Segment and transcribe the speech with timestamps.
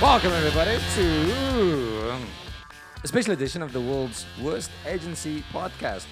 [0.00, 2.18] Welcome, everybody, to
[3.02, 6.06] a special edition of the world's worst agency podcast.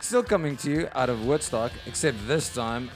[0.00, 2.90] Still coming to you out of Woodstock, except this time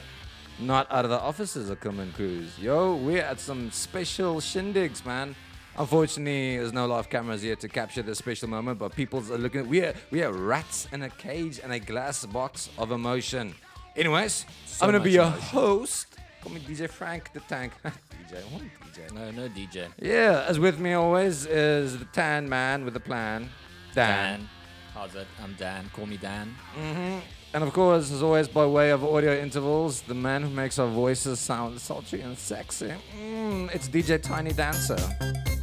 [0.59, 2.57] not out of the offices of Common Cruise.
[2.59, 5.35] Yo, we're at some special shindigs, man.
[5.79, 9.67] Unfortunately, there's no live cameras here to capture this special moment, but people are looking.
[9.69, 13.53] We are we are rats in a cage and a glass box of emotion.
[13.95, 14.45] Anyways,
[14.81, 15.41] I'm gonna be much your emotion.
[15.49, 16.07] host.
[16.41, 17.73] Call me DJ Frank the Tank.
[17.83, 19.13] DJ, what DJ?
[19.13, 19.89] No, no DJ.
[20.01, 23.49] Yeah, as with me always is the tan man with a plan,
[23.93, 24.39] Dan.
[24.39, 24.49] Dan.
[24.95, 25.27] How's it?
[25.43, 25.91] I'm Dan.
[25.93, 26.55] Call me Dan.
[26.75, 27.19] hmm
[27.53, 30.87] And of course, as always, by way of audio intervals, the man who makes our
[30.87, 32.93] voices sound sultry and sexy.
[33.19, 34.97] Mm, it's DJ Tiny Dancer,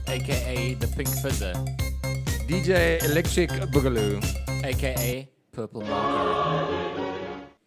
[0.08, 1.54] AKA the Pink Fizzer.
[2.48, 4.22] DJ Electric Boogaloo.
[4.64, 6.84] AKA Purple Marker.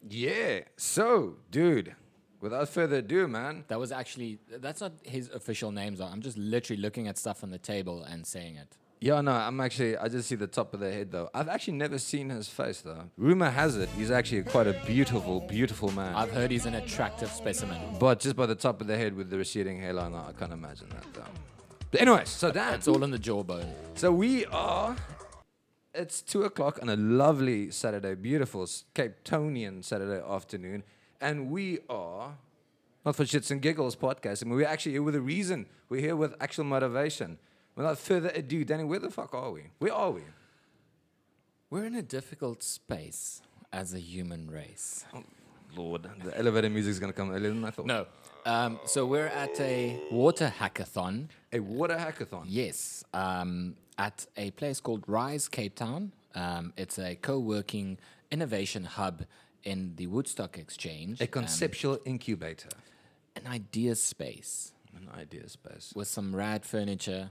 [0.10, 0.62] Yeah.
[0.78, 1.96] So, dude,
[2.42, 3.66] without further ado, man.
[3.68, 6.02] That was actually, that's not his official names.
[6.02, 8.76] I'm just literally looking at stuff on the table and saying it.
[9.00, 11.30] Yeah, no, I'm actually, I just see the top of the head though.
[11.34, 13.10] I've actually never seen his face though.
[13.18, 16.16] Rumor has it, he's actually quite a beautiful, beautiful man.
[16.16, 17.80] I've heard he's an attractive specimen.
[18.00, 20.90] But just by the top of the head with the receding hairline, I can't imagine
[20.90, 21.32] that though.
[21.92, 23.72] But anyways, so Dan, It's all in the jawbone.
[23.96, 24.96] so we are.
[25.94, 30.84] It's two o'clock on a lovely Saturday, beautiful Cape Townian Saturday afternoon,
[31.22, 32.36] and we are
[33.06, 34.44] not for shits and giggles podcast.
[34.44, 35.68] I mean, we're actually here with a reason.
[35.90, 37.38] We're here with actual motivation.
[37.78, 39.62] Without further ado, Danny, where the fuck are we?
[39.78, 40.22] Where are we?
[41.70, 45.06] We're in a difficult space as a human race.
[45.76, 47.86] Lord, the elevator music is gonna come earlier than I thought.
[47.86, 48.08] No.
[48.48, 51.28] Um, so we're at a water hackathon.
[51.54, 52.46] a water hackathon.
[52.48, 56.14] Yes, um, at a place called Rise Cape Town.
[56.34, 58.00] Um, it's a co-working
[58.32, 59.26] innovation hub
[59.64, 61.22] in the Woodstock Exchange.
[61.22, 62.70] A conceptual incubator,
[63.36, 65.94] an idea space an idea space.
[65.96, 67.30] with some rad furniture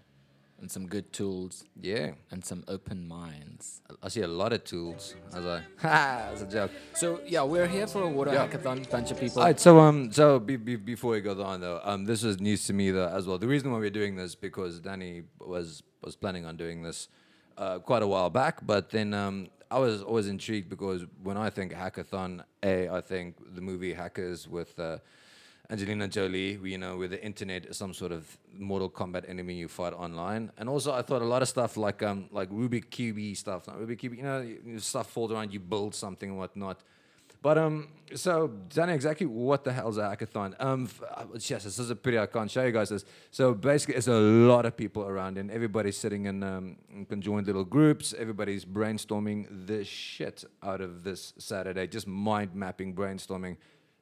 [0.61, 2.12] and some good tools Yeah.
[2.31, 3.83] and some open minds.
[4.03, 6.71] I see a lot of tools as I ha as a joke.
[6.94, 8.49] So yeah, we're here for a water Yeah.
[8.49, 8.89] hackathon.
[8.91, 9.41] Bunch of people.
[9.43, 12.41] All right, so um, so be, be, before we go on though, um, this is
[12.41, 13.39] news to me though as well.
[13.39, 17.09] The reason why we're doing this because Danny was was planning on doing this
[17.59, 21.50] uh, quite a while back, but then um, I was always intrigued because when I
[21.50, 24.78] think hackathon, a I think the movie Hackers with.
[24.78, 24.99] Uh,
[25.69, 29.93] Angelina Jolie, you know, where the internet some sort of Mortal Kombat enemy you fight
[29.93, 33.66] online, and also I thought a lot of stuff like um like Rubik cube stuff,
[33.66, 36.82] not Rubik you know, stuff falls around, you build something and whatnot.
[37.43, 40.55] But um, so Danny, exactly what the hell's a hackathon?
[40.59, 43.05] Um, uh, yes, this is a pity I can't show you guys this.
[43.31, 47.47] So basically, it's a lot of people around, and everybody's sitting in um, in conjoined
[47.47, 48.15] little groups.
[48.19, 53.56] Everybody's brainstorming the shit out of this Saturday, just mind mapping brainstorming.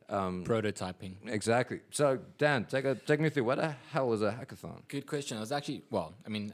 [0.09, 1.15] Um, prototyping.
[1.27, 1.81] exactly.
[1.91, 4.87] So Dan, take a, take me through what the hell is a hackathon?
[4.89, 5.37] Good question.
[5.37, 6.13] I was actually well.
[6.27, 6.53] I mean,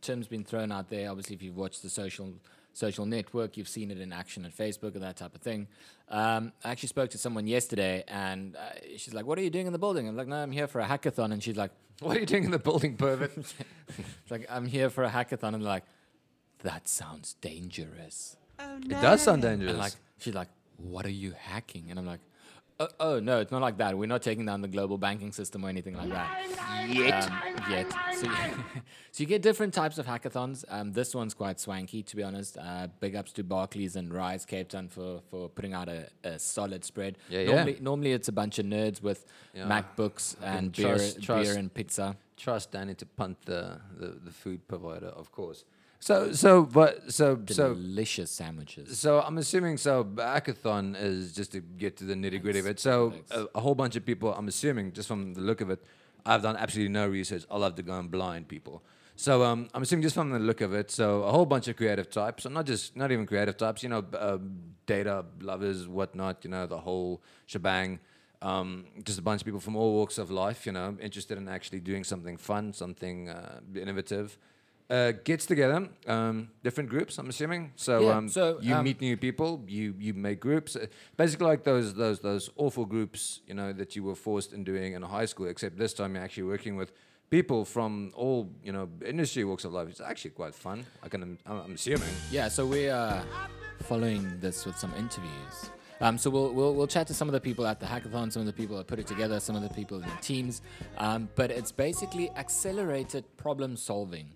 [0.00, 1.10] terms been thrown out there.
[1.10, 2.34] Obviously, if you've watched the social
[2.74, 5.68] social network, you've seen it in action at Facebook and that type of thing.
[6.08, 8.60] Um, I actually spoke to someone yesterday, and uh,
[8.96, 10.80] she's like, "What are you doing in the building?" I'm like, "No, I'm here for
[10.80, 11.70] a hackathon." And she's like,
[12.00, 13.36] What are you doing in the building, pervert?
[13.36, 15.84] "It's like I'm here for a hackathon." And they're like,
[16.62, 18.96] "That sounds dangerous." Oh, no.
[18.98, 19.70] it does sound dangerous.
[19.70, 22.20] And like, she's like, "What are you hacking?" And I'm like.
[22.82, 23.40] Oh, oh no!
[23.40, 23.96] It's not like that.
[23.96, 27.30] We're not taking down the global banking system or anything like that yet.
[27.30, 27.92] Um, yet.
[28.14, 28.32] So you,
[29.12, 30.64] so you get different types of hackathons.
[30.68, 32.58] Um, this one's quite swanky, to be honest.
[32.58, 36.38] Uh, big ups to Barclays and Rise Cape Town for, for putting out a, a
[36.38, 37.18] solid spread.
[37.28, 37.46] Yeah, yeah.
[37.54, 39.64] normally, normally it's a bunch of nerds with Yeah.
[39.68, 42.16] MacBooks and beer, trust- trust- beer and pizza.
[42.36, 45.64] Trust Danny to punt the, the, the food provider, of course.
[46.02, 48.98] So so but so so Delicious sandwiches.
[48.98, 52.80] So I'm assuming so hackathon is just to get to the nitty gritty of it.
[52.80, 54.34] So a, a whole bunch of people.
[54.34, 55.80] I'm assuming just from the look of it,
[56.26, 57.44] I've done absolutely no research.
[57.48, 58.82] I love to go and blind people.
[59.14, 60.90] So um, I'm assuming just from the look of it.
[60.90, 63.84] So a whole bunch of creative types, and not just not even creative types.
[63.84, 64.38] You know, uh,
[64.86, 66.42] data lovers, whatnot.
[66.42, 68.00] You know, the whole shebang.
[68.40, 70.66] Um, just a bunch of people from all walks of life.
[70.66, 74.36] You know, interested in actually doing something fun, something uh, innovative.
[74.90, 77.16] Uh, gets together, um, different groups.
[77.16, 77.72] I'm assuming.
[77.76, 79.64] So, Yeah, um, so, you um, meet new people.
[79.66, 80.76] You you make groups.
[80.76, 80.86] Uh,
[81.16, 84.92] basically, like those those those awful groups, you know, that you were forced in doing
[84.92, 85.46] in high school.
[85.46, 86.92] Except this time, you're actually working with
[87.30, 89.88] people from all you know industry walks of life.
[89.88, 90.84] It's actually quite fun.
[91.02, 91.22] I can.
[91.22, 92.12] I'm, I'm assuming.
[92.30, 93.24] Yeah, so we are
[93.84, 95.70] following this with some interviews.
[96.02, 98.40] Um, so we'll, we'll we'll chat to some of the people at the hackathon, some
[98.40, 100.60] of the people that put it together, some of the people in the teams.
[100.98, 104.30] Um, but it's basically accelerated problem solving.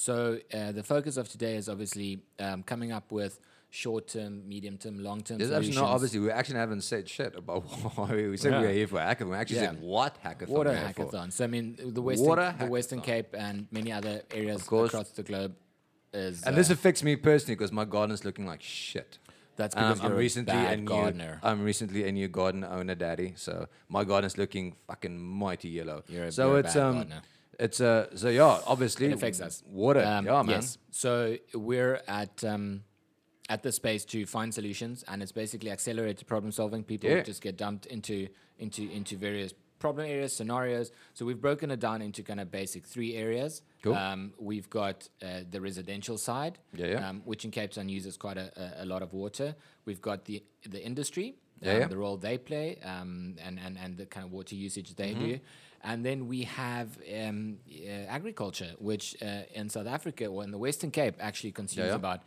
[0.00, 3.38] So uh, the focus of today is obviously um, coming up with
[3.68, 7.36] short term, medium term, long term There's actually no, obviously, we actually haven't said shit
[7.36, 7.60] about
[7.96, 8.62] why we said we Yeah.
[8.62, 9.28] were here for hackathon.
[9.28, 9.72] We actually Yeah.
[9.72, 10.48] said what hackathon.
[10.48, 11.30] Water hackathon.
[11.30, 13.02] So I mean, the Western, the Western.
[13.02, 15.54] Cape and many other areas across the globe
[16.14, 16.44] is.
[16.44, 19.18] And uh, this affects me personally because my garden's looking like shit.
[19.56, 21.40] that's And because I'm, I'm a recently bad a new, gardener.
[21.42, 23.34] I'm recently a new garden owner, daddy.
[23.36, 26.04] So my garden's looking fucking mighty yellow.
[26.08, 27.22] You're a- so a it's bad um, gardener.
[27.66, 29.62] It's a so yeah, obviously It affects us.
[29.66, 30.48] Water, Um, yeah, man.
[30.56, 30.78] Yes.
[30.90, 32.82] So we're at um,
[33.48, 36.82] at the space to find solutions, and it's basically accelerated problem solving.
[36.84, 37.22] People Yeah.
[37.22, 38.16] just get dumped into
[38.58, 40.92] into into various problem areas, scenarios.
[41.14, 43.62] So we've broken it down into kind of basic three areas.
[43.82, 43.94] Cool.
[43.94, 47.08] Um, we've got uh, the residential side, Yeah, yeah.
[47.08, 48.48] Um, which in Cape Town uses quite a,
[48.80, 49.54] a, a lot of water.
[49.86, 50.42] We've got the
[50.74, 51.28] the industry,
[51.62, 51.88] Yeah, um, yeah.
[51.88, 55.26] the role they play, um, and, and and the kind of water usage they Mm-hmm.
[55.30, 55.38] do.
[55.82, 60.58] And then we have um, uh, agriculture, which uh, in South Africa or in the
[60.58, 61.94] Western Cape actually consumes yeah.
[61.94, 62.20] about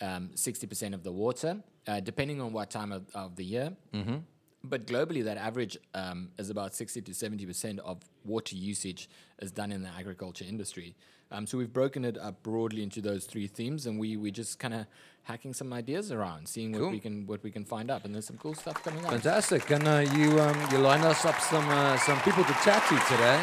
[0.00, 3.72] um, 60% of the water, uh, depending on what time of, of the year.
[3.94, 4.16] Mm-hmm.
[4.64, 9.08] But globally, that average um, is about 60 to 70% of water usage
[9.40, 10.96] is done in the agriculture industry.
[11.30, 14.58] Um, so we've broken it up broadly into those three themes, and we we just
[14.58, 14.86] kind of
[15.26, 18.26] hacking some ideas around, seeing what we can what we can find up, and there's
[18.26, 19.10] some cool stuff coming up.
[19.10, 19.70] Fantastic.
[19.70, 22.96] And uh, you um, you line us up some uh, some people to chat to
[23.12, 23.40] today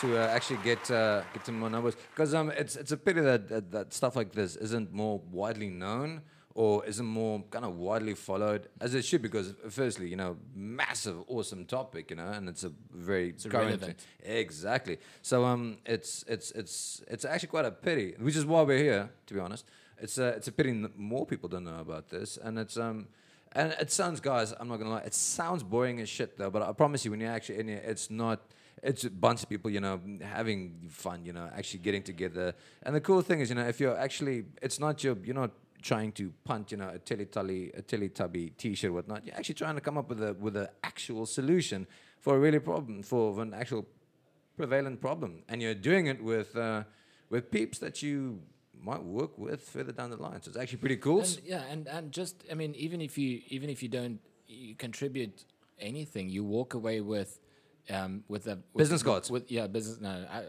[0.00, 3.20] to uh, actually get uh, get some more numbers because um, it's it's a pity
[3.20, 6.22] that, that that stuff like this isn't more widely known
[6.54, 11.16] or isn't more kind of widely followed as it should because firstly you know massive
[11.28, 14.06] awesome topic you know and it's a very current relevant.
[14.24, 18.78] exactly so um it's it's it's it's actually quite a pity which is why we're
[18.78, 19.66] here to be honest
[19.98, 23.08] it's uh, it's a pity that more people don't know about this and it's um
[23.56, 26.50] and it sounds, guys, I'm not gonna lie, it sounds boring as shit though.
[26.50, 28.40] But I promise you, when you're actually in it's not.
[28.82, 32.54] It's a bunch of people, you know, having fun, you know, actually getting together.
[32.82, 35.52] And the cool thing is, you know, if you're actually, it's not your, you're not
[35.80, 39.24] trying to punt, you know, a Teletubby, a Teletubby T-shirt, whatnot.
[39.24, 41.86] You're actually trying to come up with a with an actual solution
[42.20, 43.86] for a really problem, for an actual
[44.58, 46.84] prevalent problem, and you're doing it with uh,
[47.30, 48.40] with peeps that you
[48.86, 50.40] might work with further down the line.
[50.42, 51.20] So it's actually pretty cool.
[51.20, 54.74] And, yeah, and and just I mean, even if you even if you don't you
[54.76, 55.44] contribute
[55.90, 57.40] anything, you walk away with
[57.90, 59.30] um, with a with, Business cards.
[59.30, 60.00] With yeah, business.
[60.00, 60.42] No, I, I,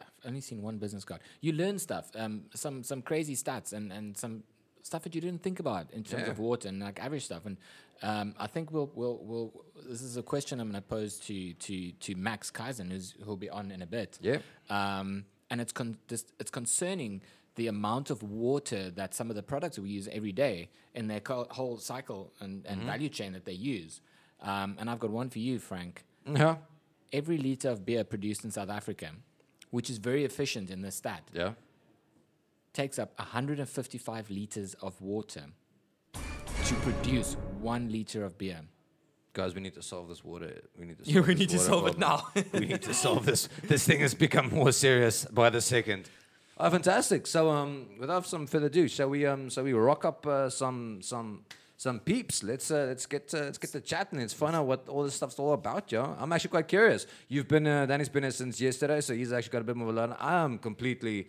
[0.00, 1.20] I've only seen one business card.
[1.40, 4.42] You learn stuff, um, some some crazy stats, and and some
[4.82, 6.30] stuff that you didn't think about in terms Yeah.
[6.30, 7.44] of water and like average stuff.
[7.44, 7.56] And
[8.02, 9.64] um, I think we'll we'll we'll.
[9.88, 13.36] This is a question I'm going to pose to to to Max Kaizen, who's who'll
[13.36, 14.18] be on in a bit.
[14.22, 14.38] Yeah.
[14.68, 17.22] Um, and it's con- this, it's concerning
[17.56, 21.20] the amount of water that some of the products we use every day in their
[21.20, 22.86] co- whole cycle and, Mm-hmm.
[22.86, 24.00] value chain that they use.
[24.40, 26.04] Um, and I've got one for you, Frank.
[26.26, 26.56] yeah.
[27.12, 29.10] Every liter of beer produced in South Africa,
[29.70, 31.52] which is very efficient in this stat, Yeah.
[32.72, 35.44] takes up 155 liters of water
[36.14, 38.60] to produce one liter of beer.
[39.32, 40.60] Guys, we need to solve this water.
[40.78, 41.04] We need to.
[41.04, 42.28] Yeah, Solve we need to solve it now.
[42.52, 43.48] we need to solve this.
[43.62, 46.08] This thing has become more serious by the second.
[46.62, 47.26] Oh, fantastic!
[47.26, 51.00] So, um, without some further ado, shall we um, shall we rock up uh, some
[51.00, 51.46] some
[51.78, 52.42] some peeps?
[52.42, 54.18] Let's uh, let's get uh, let's get to chatting.
[54.18, 56.14] Let's find out what all this stuff's all about, yo.
[56.20, 57.06] I'm actually quite curious.
[57.28, 59.88] You've been uh, Danny's been here since yesterday, so he's actually got a bit more
[59.88, 60.14] of a learn.
[60.20, 61.28] I am completely.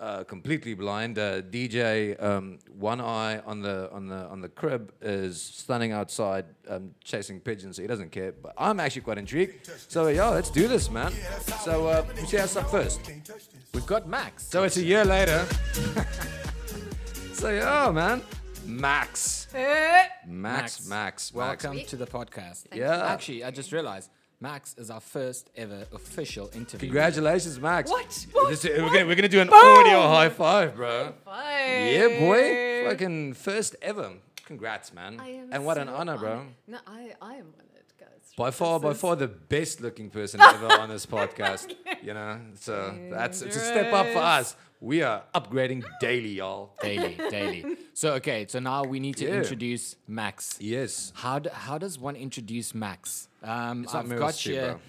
[0.00, 1.18] Uh, completely blind.
[1.18, 6.46] Uh, DJ, um, one eye on the on the on the crib is standing outside
[6.70, 8.32] um, chasing pigeons, so he doesn't care.
[8.32, 9.68] But I'm actually quite intrigued.
[9.88, 11.12] So yeah, let's do this, man.
[11.64, 13.10] So uh, who shares up first?
[13.74, 14.46] We've got Max.
[14.46, 15.46] So it's a year later.
[17.34, 18.22] so yeah, man,
[18.64, 21.34] Max, Max, Max, Max.
[21.34, 22.68] welcome to the podcast.
[22.74, 23.04] Yeah.
[23.04, 24.08] Actually, I just realized
[24.42, 26.88] Max is our first ever official interview.
[26.88, 27.90] Congratulations, Max.
[27.90, 28.26] What?
[28.32, 28.48] What?
[28.50, 31.12] This- we're, gonna, we're gonna do an audio high five, bro.
[31.26, 31.90] Bye.
[31.92, 32.88] Yeah, boy.
[32.88, 34.12] Fucking first ever.
[34.46, 35.20] Congrats, man.
[35.20, 36.32] I am and what an so honor, bro.
[36.32, 36.46] honored.
[36.66, 38.08] No, I, I am honored, guys.
[38.36, 41.74] By far, This by far the best looking person ever on this podcast.
[42.02, 44.56] You know, so that's it's a step up for us.
[44.80, 46.72] We are upgrading daily, y'all.
[46.80, 47.76] daily, daily.
[47.92, 49.34] So okay, so now we need to Yeah.
[49.34, 50.56] introduce Max.
[50.58, 51.12] Yes.
[51.14, 53.28] How do, how does one introduce Max?
[53.42, 54.80] Um, not I've Meryl got Streep, here bro.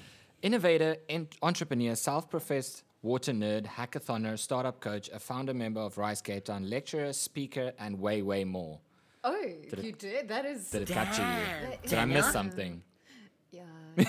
[0.44, 6.46] innovator, en- entrepreneur, self-professed water nerd, hackathoner, startup coach, a founder member of Rise Cape
[6.46, 8.80] Town, lecturer, speaker, and way way more.
[9.26, 9.36] Oh,
[9.78, 10.30] you did?
[10.30, 10.70] That is.
[10.72, 11.78] Did it capture you?
[11.90, 12.82] Did I miss something?
[13.52, 13.64] Yeah.
[13.98, 14.06] No,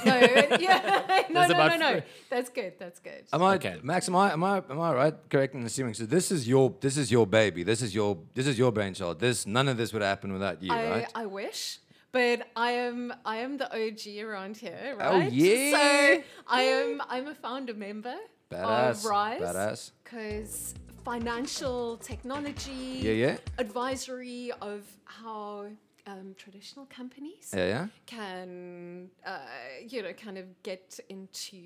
[0.60, 1.24] yeah.
[1.30, 2.02] no, That's no, about no, no.
[2.30, 2.74] That's good.
[2.78, 3.24] That's good.
[3.32, 3.76] Am I Okay.
[3.82, 4.08] Max?
[4.08, 5.14] Am I am I am I right?
[5.28, 5.94] Correct in assuming.
[5.94, 7.64] So this is your this is your baby.
[7.64, 9.18] This is your this is your brainchild.
[9.18, 11.08] This none of this would happen without you, I, right?
[11.16, 11.78] I wish.
[12.12, 15.32] But I am I am the OG around here, Oh, right?
[15.32, 15.70] yeah.
[16.18, 18.14] So I am I'm a founder member
[18.52, 19.40] Badass, of Rise.
[19.40, 19.90] badass.
[20.04, 23.36] Because financial technology, Yeah, yeah.
[23.58, 25.66] advisory of how
[26.06, 27.86] um, traditional companies Yeah, yeah.
[28.06, 29.38] can, uh,
[29.86, 31.56] you know, kind of get into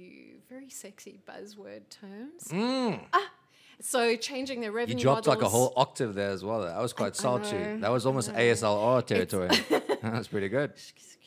[0.48, 2.48] very sexy buzzword terms.
[3.12, 3.30] Ah,
[3.80, 4.74] so changing their Mm.
[4.74, 6.60] You revenue dropped like a whole octave there as well.
[6.62, 7.58] That was quite I sultry.
[7.58, 8.32] know, That was almost.
[8.32, 9.48] ASMR territory.
[10.02, 10.72] That's pretty good.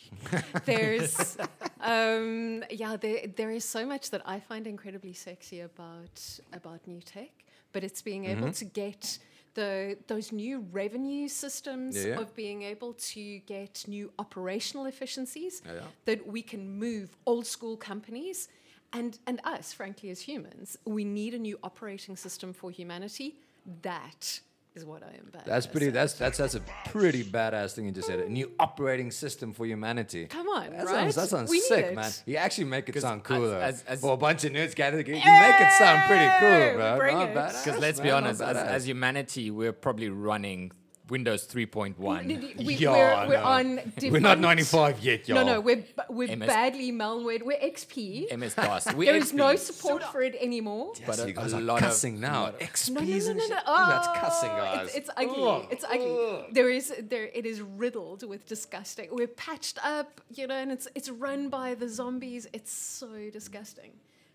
[0.66, 1.38] There's,
[1.82, 7.02] um, yeah, there, there is so much that I find incredibly sexy about about new
[7.02, 7.30] tech,
[7.74, 8.52] but it's being able Mm-hmm.
[8.52, 9.20] to get
[9.54, 12.20] the those new revenue systems Yeah, yeah.
[12.22, 17.78] of being able to get new operational efficiencies Yeah, that we can move old school
[17.78, 18.48] companies
[18.94, 23.36] and and us, frankly, as humans, we need a new operating system for humanity.
[23.82, 24.40] That
[24.76, 25.32] is what I am.
[25.46, 25.90] That's pretty.
[25.90, 28.20] That's that's that's a pretty badass thing you just said.
[28.20, 30.26] A new operating system for humanity.
[30.28, 30.88] Come on, that right?
[30.88, 32.12] sounds that sounds We sick, man.
[32.26, 33.60] You actually make it sound cool as- though.
[33.60, 36.78] as- as- for a bunch of nerds gathered together, you make it sound pretty cool,
[36.78, 36.98] bro.
[36.98, 37.36] bring Not it.
[37.36, 40.72] badass, Because let's be man, not honest, as, as humanity, we're probably running
[41.10, 42.66] Windows 3.1.
[42.66, 43.44] We, Yeah, we're, we're no.
[43.44, 45.44] on we're not 95 yet, y'all.
[45.46, 47.42] No, no, we're we're MS badly malwared.
[47.44, 48.36] We're XP.
[48.38, 48.94] MS DOS.
[48.94, 49.58] We there is no XP.
[49.60, 50.94] support for it anymore.
[50.98, 52.44] Yes, but a- you guys a are lot of- cussing now.
[52.44, 53.56] lot of- No, no, no, no, no.
[53.58, 54.88] Ooh, that's cussing, Oh, guys.
[54.88, 55.44] It's, it's ugly.
[55.44, 56.18] Ugh, It's ugly.
[56.30, 56.46] ugh.
[56.52, 57.26] There is there.
[57.34, 59.10] It is riddled with disgusting.
[59.12, 62.48] We're patched up, you know, and it's it's run by the zombies.
[62.54, 63.92] It's so disgusting.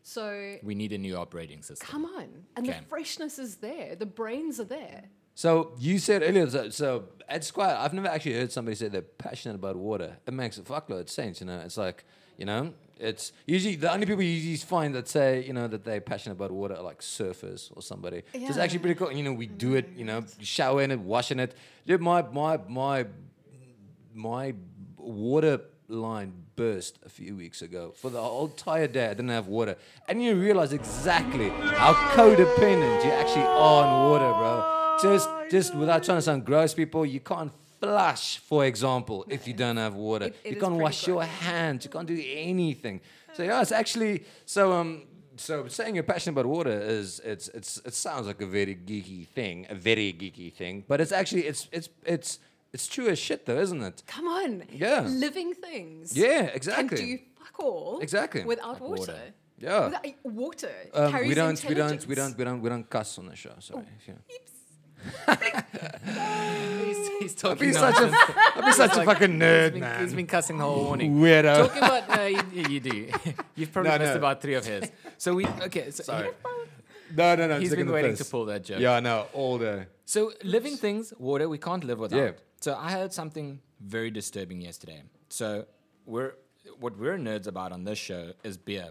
[0.06, 1.86] So We need a new operating system.
[1.88, 2.78] come on, and Okay.
[2.78, 3.96] the freshness is there.
[3.96, 5.04] The brains are there.
[5.34, 9.02] So you said earlier, so, so at Squire, I've never actually heard somebody say they're
[9.02, 10.16] passionate about water.
[10.26, 11.58] It makes a fuckload of sense, you know.
[11.60, 12.04] It's like,
[12.38, 15.84] you know, it's usually the only people you usually find that say, you know, that
[15.84, 18.22] they're passionate about water are like surfers or somebody.
[18.32, 19.10] So it's actually pretty cool.
[19.10, 21.56] You know, we do it, you know, shower in it, washing it.
[21.86, 23.06] Dude, my my my
[24.14, 24.54] my
[24.96, 27.92] water line burst a few weeks ago.
[27.96, 29.76] For the whole entire day, I didn't have water.
[30.08, 34.73] And you realize exactly how codependent you actually are on water, bro.
[35.02, 39.54] Just, just without trying to sound gross, people, you can't flush, for example, if you
[39.54, 40.26] don't have water.
[40.26, 41.84] It- it you can't wash your hands.
[41.84, 43.00] You can't do anything.
[43.34, 45.02] So yeah, it's actually so um.
[45.36, 49.26] So saying you're passionate about water is it's it's it sounds like a very geeky
[49.26, 52.38] thing, a very geeky thing, but it's actually it's it's it's
[52.72, 54.04] it's true as shit though, isn't it?
[54.06, 54.62] Come on.
[54.70, 55.00] Yeah.
[55.00, 56.16] Living things.
[56.16, 56.96] Yeah, exactly.
[56.96, 57.98] Can do fuck all.
[58.00, 58.44] Exactly.
[58.44, 59.00] Without Like water.
[59.00, 59.18] water.
[59.58, 59.84] Yeah.
[59.86, 63.18] Without, water Um, carries we don't we don't we don't we don't we don't cuss
[63.18, 63.54] on the show.
[63.58, 63.84] Sorry.
[64.06, 64.14] Yeah.
[66.04, 68.10] He's, he's I'd talking be such a
[68.56, 70.00] I'd be such a like- fucking he's nerd, been, man.
[70.02, 71.16] he's been cussing the whole morning.
[71.18, 71.56] Weirdo.
[71.68, 73.08] Talking about no, you, you do.
[73.56, 74.18] You've probably No, missed no.
[74.18, 74.90] about three of his.
[75.18, 75.90] So we okay.
[75.90, 76.30] So Sorry.
[77.16, 77.60] No, no, no.
[77.60, 78.80] He's been waiting to pull that joke.
[78.80, 79.86] Yeah, no, all day.
[80.04, 82.18] So living things, water, we can't live without.
[82.18, 82.30] Yeah.
[82.60, 85.02] So I heard something very disturbing yesterday.
[85.28, 85.66] So
[86.06, 86.32] we're
[86.80, 88.90] what we're nerds about on this show is beer.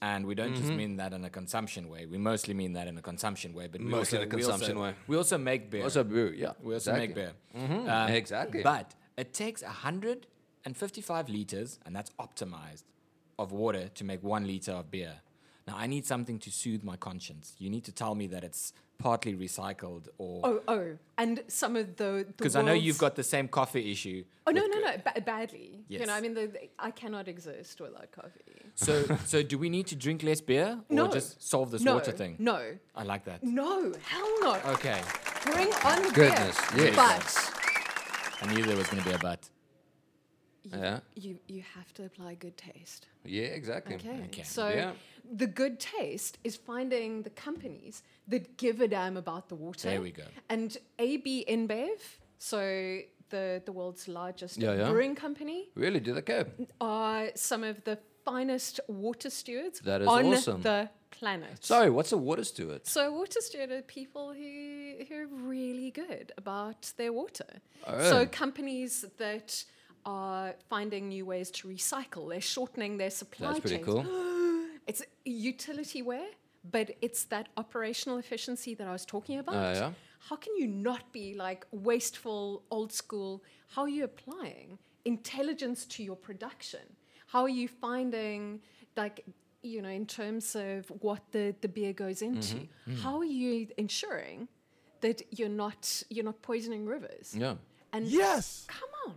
[0.00, 0.60] And we don't Mm-hmm.
[0.62, 2.06] just mean that in a consumption way.
[2.06, 3.66] We mostly mean that in a consumption way.
[3.66, 4.94] But we Mostly also, in a we also- consumption way.
[5.08, 5.82] We also make beer.
[5.82, 6.32] Also, brew.
[6.36, 6.52] Yeah.
[6.62, 7.32] we also make beer.
[7.56, 8.62] Mhm, Um, exactly.
[8.62, 12.84] But it takes 155 liters, and that's optimized,
[13.38, 15.14] of water to make one liter of beer.
[15.66, 17.54] Now, I need something to soothe my conscience.
[17.58, 20.40] You need to tell me that it's partly recycled or.
[20.44, 24.24] Oh, oh, and some of the Because I know you've got the same coffee issue.
[24.46, 25.84] Oh no, no, no, ba- badly.
[25.88, 28.40] You know, I mean, the, the- I cannot exist without coffee.
[28.78, 31.08] So, so do we need to drink less beer or No.
[31.08, 32.36] just solve this no, water thing?
[32.38, 32.60] No,
[32.94, 33.42] I like that.
[33.42, 34.54] no, hell no.
[34.74, 35.00] Okay,
[35.44, 36.92] Bring on the Goodness, beer.
[36.94, 37.50] yes.
[38.40, 39.50] But I knew there was going to be a but.
[40.62, 41.00] you, Yeah.
[41.24, 43.06] you you have to apply good taste.
[43.24, 43.96] Yeah, exactly.
[43.96, 44.20] Okay.
[44.26, 44.42] Okay.
[44.44, 44.92] So Yeah.
[45.42, 49.88] the good taste is finding the companies that give a damn about the water.
[49.90, 50.24] There we go.
[50.48, 51.98] And AB InBev,
[52.38, 52.60] so
[53.30, 54.88] the the world's largest Yeah, yeah.
[54.90, 56.46] brewing company, Really, do they care?
[56.80, 57.98] are some of the
[58.30, 60.62] finest water stewards That is on awesome.
[60.62, 61.64] the planet.
[61.64, 62.86] Sorry, what's a water steward?
[62.86, 67.50] So water steward are people who, who are really good about their water.
[67.86, 69.64] Oh, So companies that
[70.04, 73.86] are finding new ways to recycle, they're shortening their supply That's pretty chains.
[73.86, 74.04] cool.
[74.90, 76.28] It's utility wear,
[76.76, 79.54] but it's that operational efficiency that I was talking oh, about.
[79.54, 79.92] Oh, yeah?
[80.28, 83.42] How can you not be like wasteful, old school?
[83.74, 86.80] How are you applying intelligence to your production?
[87.32, 88.60] How are you finding
[88.96, 89.24] like
[89.62, 92.56] you know in terms of what the, the beer goes into?
[92.56, 92.96] Mm-hmm.
[93.02, 94.48] How are you ensuring
[95.00, 97.34] that you're not you're not poisoning rivers?
[97.36, 97.54] Yeah.
[97.92, 98.64] And Yes.
[98.68, 99.14] come on,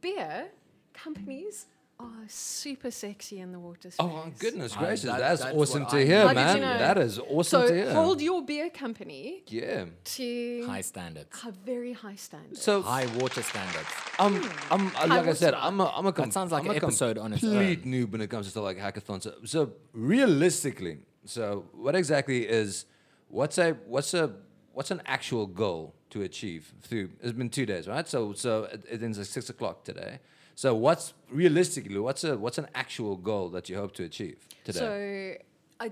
[0.00, 0.50] beer
[0.92, 1.66] companies
[2.04, 3.96] are super sexy in the water space.
[3.98, 6.22] Oh my goodness I- gracious, that- that's, that's awesome to I hear, need.
[6.22, 6.56] How did man.
[6.56, 6.78] you know?
[6.78, 7.92] That is awesome so to hear.
[7.92, 9.84] hold your beer company yeah.
[10.16, 11.40] to High standards.
[11.42, 12.60] have very high standards.
[12.62, 13.88] So High water standards.
[14.18, 14.34] I'm,
[14.70, 15.54] I'm uh, like I said.
[15.54, 17.80] I'm a, I'm a com- That sounds like I'm an a episode on its complete
[17.84, 17.92] own.
[17.92, 19.22] noob when it comes to stuff like hackathons.
[19.24, 19.72] So, so
[20.18, 22.86] realistically, so what exactly is
[23.28, 24.32] what's a what's a
[24.72, 27.10] what's an actual goal to achieve through?
[27.22, 28.06] It's been two days, right?
[28.08, 30.20] So so it, it ends at six o'clock today.
[30.54, 34.78] So what's realistically what's a what's an actual goal that you hope to achieve today?
[34.78, 35.90] So, I,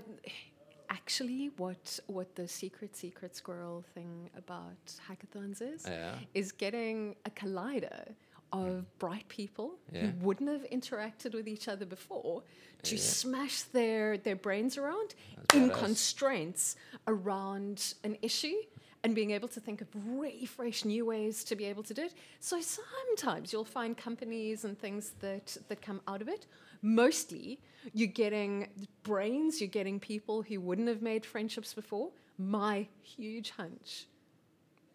[0.89, 4.77] actually, what what the secret secret squirrel thing about
[5.07, 6.15] hackathons is Yeah.
[6.33, 8.15] is getting a collider
[8.53, 8.79] of hmm.
[8.99, 10.01] bright people Yeah.
[10.01, 12.43] who wouldn't have interacted with each other before
[12.83, 15.15] to smash their their brains around
[15.53, 15.79] in badass.
[15.79, 16.75] constraints
[17.07, 18.59] around an issue
[19.03, 22.03] and being able to think of really fresh new ways to be able to do
[22.03, 22.13] it.
[22.39, 26.45] So sometimes you'll find companies and things that that come out of it.
[26.81, 27.59] Mostly
[27.93, 28.69] you're getting
[29.03, 32.11] brains, you're getting people who wouldn't have made friendships before.
[32.37, 34.07] My huge hunch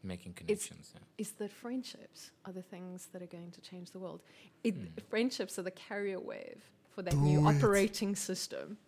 [0.03, 0.93] Making connections.
[0.95, 1.01] yeah.
[1.19, 4.23] is that friendships are the things that are going to change the world.
[4.65, 4.87] It, hmm.
[5.11, 6.63] Friendships are the carrier wave
[6.95, 8.79] for that new operating system.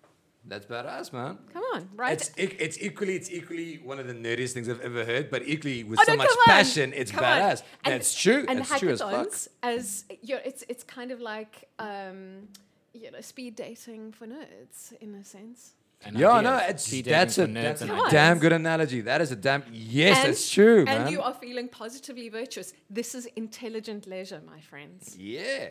[0.44, 1.38] That's badass, man.
[1.52, 2.12] Come on, right?
[2.14, 5.84] It's it's equally it's equally one of the nerdiest things I've ever heard, but equally
[5.84, 7.40] with Oh, so no, much passion, it's Come on.
[7.40, 7.62] badass.
[7.84, 8.44] And- That's true.
[8.48, 9.12] And it's true as fuck.
[9.28, 12.48] hackathons, as you know, it's it's kind of like um,
[12.94, 15.74] you know speed dating for nerds in a sense.
[16.02, 16.50] An Yeah, idea.
[16.50, 19.02] no, it's Speed that's a dating for nerds that's a damn good analogy.
[19.02, 21.12] That is a damn yes, And- that's true, and man.
[21.12, 22.72] you are feeling positively virtuous.
[22.88, 25.14] This is intelligent leisure, my friends.
[25.18, 25.68] yeah,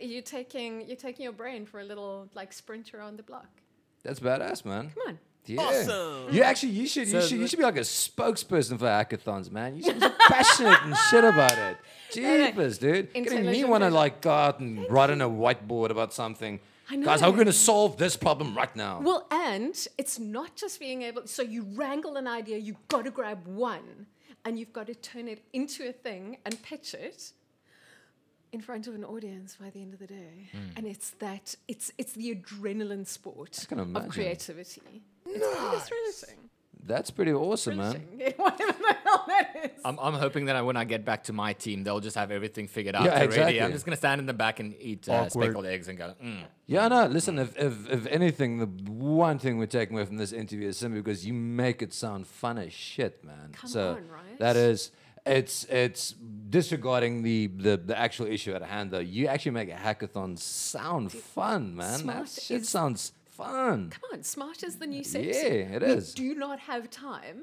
[0.00, 3.50] You're taking you're taking your brain for a little like sprint around the block.
[4.08, 4.90] That's badass, man.
[4.94, 5.18] Come on.
[5.46, 5.62] Yeah.
[5.62, 6.34] Awesome.
[6.34, 8.84] You actually you should you So should you the- should be like a spokesperson for
[8.86, 9.76] hackathons, man.
[9.76, 11.76] You should be so passionate and shit about it.
[12.12, 13.12] Jeepers, dude.
[13.12, 13.94] Getting me Intelligent want to leisure.
[13.96, 16.60] like go out and write on a whiteboard about something.
[16.90, 17.44] I Guys, how are we know.
[17.44, 19.00] gonna solve this problem right now?
[19.02, 21.26] Well, and it's not just being able.
[21.26, 24.06] So you wrangle an idea, you've got to grab one,
[24.44, 27.32] and you've got to turn it into a thing and pitch it
[28.52, 30.48] in front of an audience by the end of the day.
[30.76, 31.54] And it's that.
[31.66, 34.10] It's it's the adrenaline sport of imagine.
[34.10, 35.02] creativity.
[35.26, 35.78] It's pretty
[36.12, 36.48] thrilling.
[36.86, 37.92] That's pretty awesome, man.
[38.36, 39.80] Whatever the hell that is.
[39.84, 42.66] I'm, I'm hoping that when I get back to my team, they'll just have everything
[42.66, 43.24] figured out Yeah, already.
[43.26, 43.62] exactly.
[43.62, 46.14] I'm just gonna stand in the back and eat uh, speckled eggs and go.
[46.24, 46.44] Mm.
[46.66, 47.06] Yeah, no.
[47.06, 50.78] Listen, if, if if anything, the one thing we're taking away from this interview is
[50.78, 53.50] simply because you make it sound fun as shit, man.
[53.52, 54.38] Come so on, right?
[54.38, 54.90] that is,
[55.28, 56.14] it's it's
[56.50, 58.90] disregarding the, the the actual issue at hand.
[58.90, 61.98] Though you actually make a hackathon sound fun, man.
[61.98, 63.90] smart That shit is- sounds fun.
[63.90, 65.28] Come on, smart is the new sexy.
[65.28, 66.14] Yeah, it we is.
[66.14, 67.38] do not have time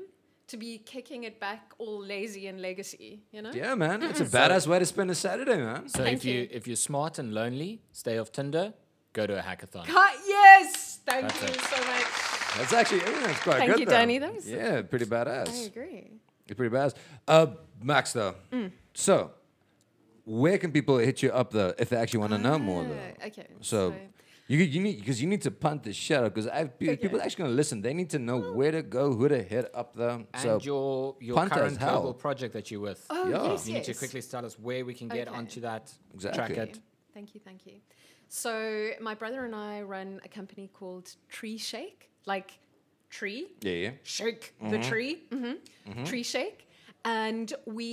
[0.47, 3.23] to be kicking it back all lazy and legacy.
[3.31, 3.51] You know.
[3.53, 4.03] Yeah, man.
[4.03, 5.87] It's a badass way to spend a Saturday, man.
[5.89, 6.47] So Thank if you, you.
[6.51, 8.73] if you're smart and lonely, stay off Tinder,
[9.13, 9.85] go to a hackathon.
[9.85, 10.13] Cut.
[10.27, 10.99] Yes.
[11.05, 11.61] Thank That's you it.
[11.61, 12.05] so much.
[12.57, 13.79] That's actually yeah, that's quite Thank good.
[13.81, 13.91] you, though.
[13.91, 14.17] Danny.
[14.19, 15.67] That was- yeah, pretty badass I badass.
[15.67, 16.11] agree.
[16.47, 16.93] It's pretty badass.
[17.27, 17.47] Uh,
[17.81, 18.35] Max, though.
[18.51, 18.71] Mm.
[18.93, 19.31] So,
[20.25, 22.97] where can people hit you up though if they actually want to know more though?
[23.21, 23.47] Ah, okay.
[23.61, 23.93] So,
[24.47, 26.47] you you need because you need to punt this shit out because
[26.79, 27.25] people Okay.
[27.25, 27.81] actually gonna listen.
[27.81, 30.25] They need to know where to go, who to hit up though.
[30.33, 31.93] And so your your punt current hell.
[32.01, 33.05] global project that you're with.
[33.09, 33.51] Oh Yeah.
[33.51, 35.37] yes, you need to quickly tell us where we can get Okay.
[35.37, 35.91] onto that.
[36.13, 36.37] Exactly.
[36.37, 36.75] Track Thank it.
[36.75, 36.81] you.
[37.13, 37.73] Thank you, thank you.
[38.27, 42.51] So my brother and I run a company called Tree Shake, like
[43.19, 43.91] tree yeah, yeah.
[44.03, 45.53] shake the tree, hmm
[46.09, 46.59] tree shake,
[47.03, 47.47] and
[47.77, 47.89] we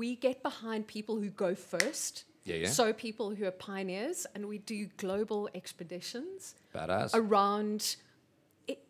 [0.00, 2.24] we get behind people who go first.
[2.44, 2.68] Yeah, yeah.
[2.78, 7.10] So people who are pioneers, and we do global expeditions Badass.
[7.14, 7.96] around.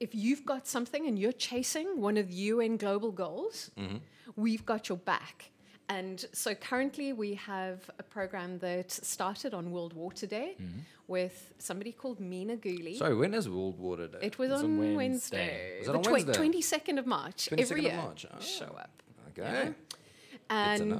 [0.01, 3.99] If you've got something and you're chasing one of the UN global goals, Mm-hmm.
[4.45, 5.51] we've got your back.
[5.89, 10.57] And so currently we have a program that started on World Water Day
[11.07, 12.91] with somebody called Mina Guli.
[12.91, 12.99] Mm-hmm.
[12.99, 14.19] Sorry, when is World Water Day?
[14.23, 14.97] It was on on Wednesday.
[14.97, 15.79] Wednesday.
[15.81, 16.33] Was on Wednesday?
[16.35, 17.49] 22nd of March.
[17.51, 17.97] 22nd every of year.
[17.97, 18.27] March.
[18.31, 18.41] Oh.
[18.41, 19.03] Show up.
[19.31, 19.73] okay.
[20.51, 20.99] And know.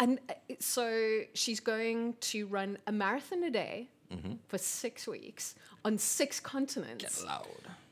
[0.00, 4.34] and uh, so she's going to run a marathon a day Mm-hmm.
[4.46, 7.46] for six weeks on six continents Get Loud.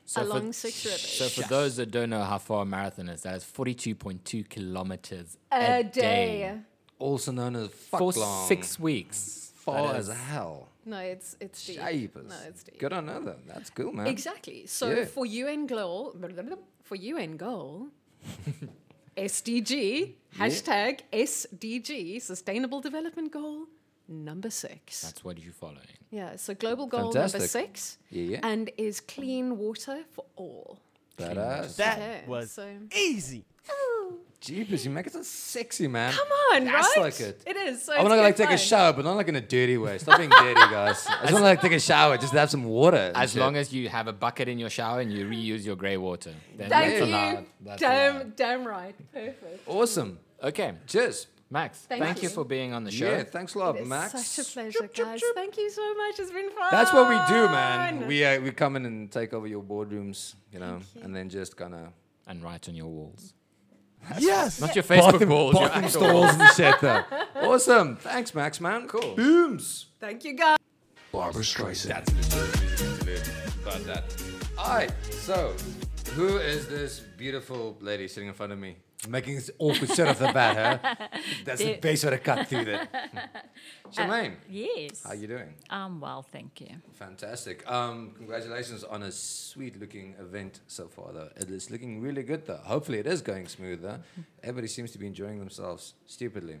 [0.05, 1.01] So for- along six rivers.
[1.01, 5.37] So for those that don't know how far a marathon is, that is 42.2 kilometers
[5.51, 6.59] a day.
[6.99, 8.47] Also known as fuck for long.
[8.47, 9.51] six weeks.
[9.55, 10.69] Far as hell.
[10.85, 11.79] No, it's it's deep.
[11.79, 12.29] Shapers.
[12.29, 12.77] No, it's deep.
[12.79, 13.39] Good on her though.
[13.47, 14.05] That's cool, man.
[14.05, 14.67] Exactly.
[14.67, 15.05] So Yeah.
[15.05, 16.15] for UN goal,
[16.83, 17.87] for UN goal,
[19.17, 23.67] SDG hashtag SDG Sustainable Development Goal
[24.07, 25.01] number six.
[25.01, 25.79] That's what you're following.
[26.11, 26.35] yeah.
[26.35, 28.39] So global goal number six, Yeah, yeah.
[28.43, 30.79] and is clean water for all.
[31.17, 31.75] Badass.
[31.77, 33.45] That Okay, was so- easy.
[34.41, 36.13] Jeepers, you make it so sexy, man.
[36.13, 37.05] Come on, That's right?
[37.05, 37.41] like it.
[37.47, 37.81] It is.
[37.83, 39.41] So I it's want to like good take a shower, but not like in a
[39.41, 39.97] dirty way.
[39.97, 41.07] Stop being dirty, guys.
[41.07, 43.11] I just want to like take a shower, just have some water.
[43.15, 43.39] As shit.
[43.39, 46.31] long as you have a bucket in your shower and you reuse your grey water.
[46.55, 47.03] Then Thank that's you.
[47.05, 47.45] allowed.
[47.61, 48.35] That's damn, allowed.
[48.35, 48.95] damn right.
[49.11, 49.67] Perfect.
[49.67, 50.19] awesome.
[50.43, 51.25] Okay, Cheers.
[51.49, 52.23] Max, Thank thank, you.
[52.23, 52.29] you.
[52.29, 53.05] for being on the show.
[53.09, 54.25] Yeah, thanks a lot, It's Max.
[54.25, 55.21] such a pleasure, guys.
[55.35, 56.19] Thank you so much.
[56.19, 56.69] It's been fun.
[56.71, 58.07] That's what we do, man.
[58.07, 61.01] We uh, we come in and take over your boardrooms, you know, you.
[61.03, 61.89] and then just kind of
[62.27, 63.33] and write on your walls.
[64.19, 64.59] Yes.
[64.61, 67.03] Not your Facebook walls, your Bathroom actual stalls and shit though.
[67.35, 67.95] Awesome.
[67.97, 68.87] Thanks, Max, man.
[68.87, 69.15] Cool.
[69.15, 69.87] Booms.
[69.99, 70.57] Thank you, guys.
[71.11, 71.87] Barbra Streisand.
[71.87, 73.31] That's legit.
[73.61, 74.03] About that.
[74.57, 74.91] All right.
[75.11, 75.53] So,
[76.13, 78.77] who is this beautiful lady sitting in front of me?
[79.07, 81.07] Making this awkward shit off the bat, huh?
[81.45, 83.51] That's the base of the cut through that.
[83.91, 85.03] Charmaine, Yes.
[85.03, 85.53] how you doing?
[85.69, 86.75] Um, well, thank you.
[86.93, 87.69] Fantastic.
[87.69, 91.29] Um, congratulations on a sweet-looking event so far, though.
[91.37, 92.61] It is looking really good, though.
[92.63, 94.01] Hopefully, it is going smoother.
[94.43, 96.59] Everybody seems to be enjoying themselves stupidly.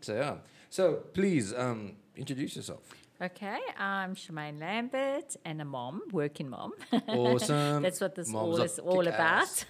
[0.00, 0.36] So yeah.
[0.70, 2.80] So please um, introduce yourself.
[3.22, 6.72] Okay, I'm Charmaine Lambert and a mom, working mom.
[7.06, 7.80] Awesome.
[7.84, 9.46] That's what this Moms all is all about.
[9.46, 9.64] kick-ass.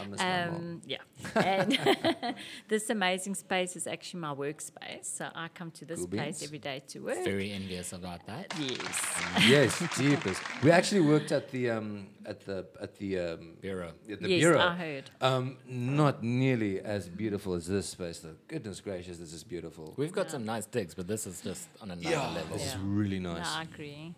[0.00, 0.54] I miss my mom.
[0.56, 0.98] Um, yeah.
[1.36, 2.34] And
[2.68, 5.04] this amazing space is actually my workspace.
[5.04, 6.42] So I come to this Cool place beans.
[6.42, 7.22] every day to work.
[7.24, 8.52] Very envious about that.
[8.58, 9.78] yes.
[9.80, 10.38] yes, jeepers.
[10.64, 13.92] We actually worked at the um, at the at the um, Bureau.
[14.10, 14.58] at the Yes, bureau.
[14.58, 15.10] I heard.
[15.20, 18.18] Um, not nearly as beautiful as this space.
[18.18, 18.34] Though.
[18.48, 19.94] Goodness gracious, this is beautiful.
[19.96, 22.56] We've got some nice digs, but this is just on another Yeah, level.
[22.56, 23.54] this is Really No, nice.
[23.54, 24.14] I agree.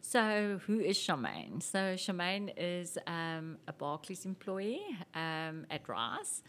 [0.00, 1.62] So, who is Charmaine?
[1.62, 4.80] So, Charmaine is um, a Barclays employee
[5.14, 6.42] um, at Rise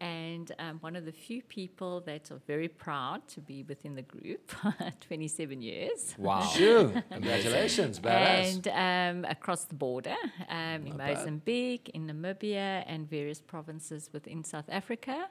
[0.00, 4.02] and um, one of the few people that are very proud to be within the
[4.02, 4.52] group
[5.00, 6.14] 27 years.
[6.18, 6.40] Wow.
[6.54, 7.02] Sure.
[7.10, 8.66] Congratulations, badass.
[8.66, 10.16] And um, across the border
[10.48, 11.16] um, in Not bad.
[11.18, 15.28] Mozambique, in Namibia, and various provinces within South Africa.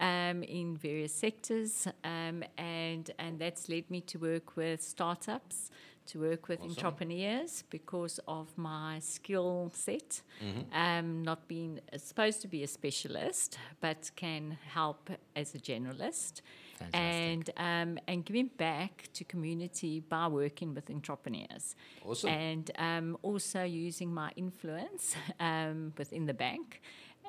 [0.00, 5.70] Um, in various sectors, um, and and that's led me to work with startups,
[6.10, 10.22] to work with entrepreneurs because of my skill set.
[10.42, 10.74] Mm-hmm.
[10.74, 16.40] Um, not being supposed to be a specialist, but can help as a generalist
[16.78, 16.94] Fantastic.
[16.94, 21.76] and um, and giving back to community by working with entrepreneurs.
[22.04, 22.30] Awesome.
[22.30, 26.80] And um, also using my influence um, within the bank.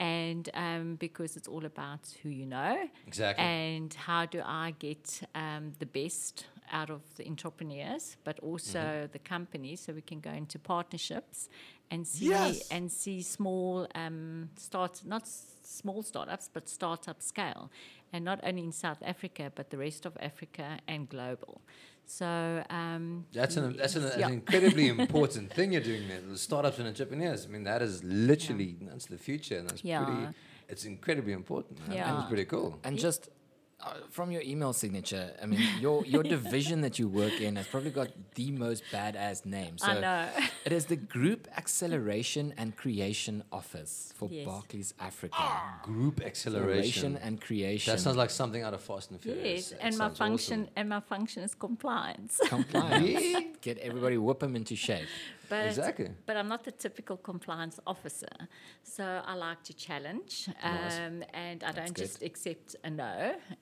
[0.02, 2.90] And um, because it's all about who you know.
[3.08, 3.46] Exactly.
[3.46, 9.12] And how do I get um, the best out of the entrepreneurs, but also Mm-hmm.
[9.12, 11.50] the companies, so we can go into partnerships
[11.92, 12.68] and see Yes.
[12.72, 15.28] and see small um, start not
[15.64, 17.70] small startups, but startup scale,
[18.14, 21.62] and not only in South Africa, but the rest of Africa and global.
[22.06, 24.28] So um, That's an that's an, yeah.
[24.28, 26.20] an incredibly important thing you're doing there.
[26.22, 27.46] The startups and entrepreneurs.
[27.46, 30.04] I mean, that is literally that's the future, and that's Yeah.
[30.06, 30.28] pretty.
[30.68, 31.80] It's incredibly important.
[31.88, 31.98] man.
[31.98, 32.20] Yeah.
[32.20, 32.80] It's pretty cool.
[32.84, 33.30] And just
[33.84, 37.65] Uh, from your email signature, I mean, your your division that you work in has
[37.65, 39.78] probably got the most badass name.
[39.80, 40.30] So I know.
[40.65, 44.46] it is the Group Acceleration and Creation Office for Yes.
[44.46, 45.36] Barclays Africa.
[45.84, 47.17] Group acceleration.
[47.17, 47.91] and creation.
[47.94, 49.72] That sounds like something out of Fast and Furious.
[49.72, 50.74] yes, It and my function awesome.
[50.76, 52.39] and my function is compliance.
[52.48, 53.58] compliance.
[53.62, 55.08] Get everybody, whip them into shape.
[55.52, 56.10] But, Exactly.
[56.28, 58.36] But I'm not the typical compliance officer.
[58.84, 60.34] So I like to challenge
[60.64, 61.16] um,
[61.48, 62.06] and I don't good.
[62.06, 63.16] just accept a no.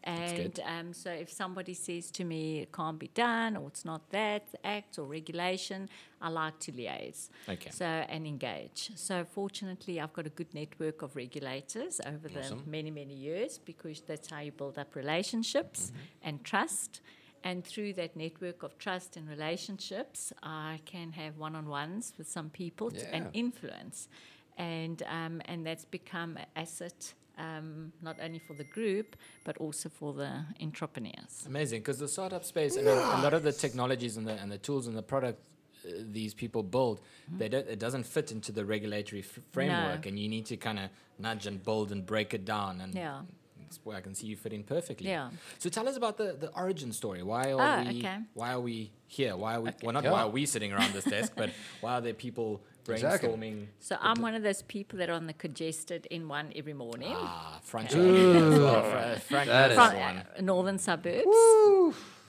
[0.04, 4.02] And um, so if somebody says to me it can't be done or it's not
[4.12, 5.89] that act or regulation,
[6.21, 7.30] I like to liaise.
[7.54, 7.71] Okay.
[7.71, 8.82] So and engage.
[9.08, 12.43] So fortunately, I've got a good network of regulators over the
[12.75, 16.28] many many years because that's how you build up relationships Mm-hmm.
[16.28, 17.02] and trust.
[17.43, 22.91] And through that network of trust and relationships, I can have one-on-ones with some people
[22.91, 24.10] to, and influence,
[24.58, 27.13] and um, and that's become an asset.
[27.38, 31.45] Um, not only for the group, but also for the entrepreneurs.
[31.47, 34.52] Amazing, because the startup space and a, a lot of the technologies and the and
[34.52, 35.39] the tools and the product
[35.86, 36.99] uh, these people build,
[37.38, 40.80] they don't, it doesn't fit into the regulatory f- framework, and you need to kind
[40.80, 42.82] of nudge and build and break it down.
[42.82, 43.21] And Yeah.
[43.69, 45.10] That's where I can see you fit in perfectly.
[45.10, 45.29] Yeah.
[45.60, 47.21] So tell us about the, the origin story.
[47.21, 48.17] Why are Ah, we okay.
[48.34, 49.36] Why are we here?
[49.38, 49.69] Why are we?
[49.84, 50.12] Well, not Yeah.
[50.12, 51.51] why are we sitting around this desk, but
[51.82, 53.29] why are there people Exactly.
[53.29, 53.67] brainstorming?
[53.79, 57.13] So I'm one of those people that are on the congested N1 every morning.
[57.15, 57.91] Ah, Frank.
[57.91, 60.45] Frank, Frank That knows is from the one.
[60.45, 61.27] northern suburbs.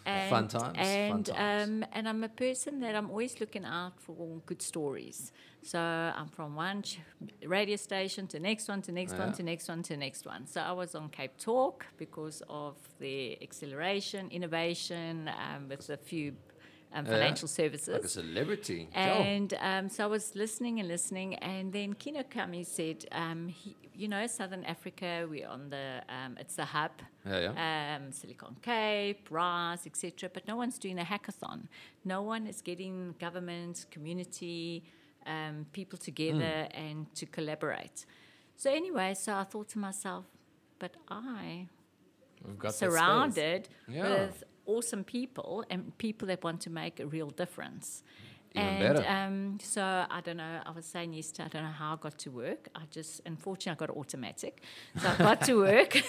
[0.06, 1.30] And, Fun times, fun times.
[1.68, 5.30] Um, and I'm a person that I'm always looking out for good stories.
[5.62, 6.98] So I'm from one ch-
[7.46, 9.18] radio station to next one to next Yeah.
[9.26, 10.46] one to next one to next one.
[10.46, 16.34] So I was on Cape Talk because of the acceleration, innovation um, with a few
[16.92, 17.12] um, Yeah.
[17.12, 17.88] financial services.
[17.94, 18.88] Like a celebrity.
[18.94, 23.76] And um, so I was listening and listening, and then Kieno Kammies said, um, he,
[23.94, 26.90] "You know, Southern Africa, we're on the um, it's the hub,
[27.26, 27.96] Yeah, yeah.
[27.96, 30.30] Um, Silicon Cape, RAS, etc.
[30.33, 31.66] But no one's doing a hackathon.
[32.04, 34.85] No one is getting government, community,
[35.26, 38.06] um, people together and to collaborate.
[38.56, 40.24] So anyway, so I thought to myself,
[40.78, 41.66] but I
[42.46, 44.09] We've got surrounded Yeah.
[44.09, 48.02] with awesome people and people that want to make a real difference.
[48.54, 49.08] Even and better.
[49.08, 50.60] Um, so I don't know.
[50.66, 52.68] I was saying yesterday, I don't know how I got to work.
[52.74, 54.62] I just, unfortunately, I got automatic.
[55.00, 56.02] So I got to work.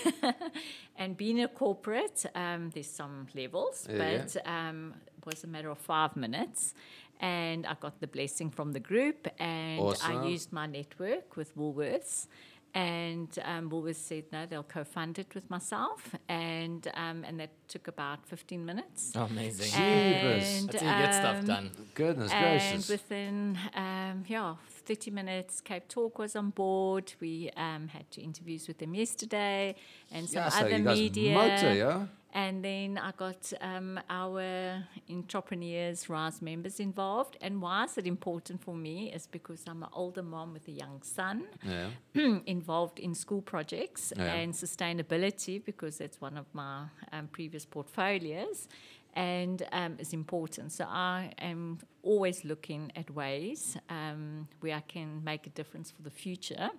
[0.98, 4.18] and being a corporate, um, there's some levels, Yeah, yeah.
[4.24, 6.74] but um, it was a matter of five minutes.
[7.20, 10.18] And I got the blessing from the group, and Awesome.
[10.18, 12.26] I used my network with Woolworths.
[12.74, 17.88] And um, Woolworths said no, they'll co-fund it with myself, and um, and that took
[17.88, 19.12] about 15 minutes.
[19.16, 19.66] Oh, amazing.
[19.66, 20.60] Jeepers.
[20.60, 21.72] And, That's how you get stuff um, done.
[21.94, 22.90] Goodness and gracious.
[22.90, 24.56] within, um, yeah,
[24.86, 27.14] 30 minutes, Cape Talk was on board.
[27.20, 29.76] We um, had two interviews with them yesterday
[30.12, 31.34] and some yeah, so other you guys media.
[31.34, 32.06] motor, yeah?
[32.34, 37.38] And then I got um, our entrepreneurs, RISE members involved.
[37.42, 40.72] And why is it important for me is because I'm an older mom with a
[40.72, 41.90] young son Yeah.
[42.46, 44.34] involved in school projects Yeah.
[44.34, 48.68] and sustainability because that's one of my um, previous portfolios
[49.14, 50.72] and um, is important.
[50.72, 56.02] So I am always looking at ways um, where I can make a difference for
[56.02, 56.70] the future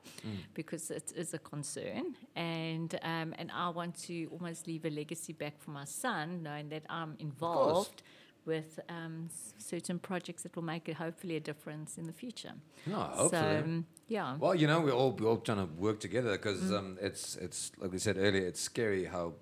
[0.54, 5.32] because it is a concern and um, and I want to almost leave a legacy
[5.32, 8.02] back for my son knowing that I'm involved
[8.44, 12.52] with um, certain projects that will make it hopefully a difference in the future.
[12.86, 13.56] No, So hopefully.
[13.58, 14.36] um, yeah.
[14.36, 17.70] Well, you know, we're all we're all trying to work together because um, it's it's
[17.78, 19.34] like we said earlier, it's scary how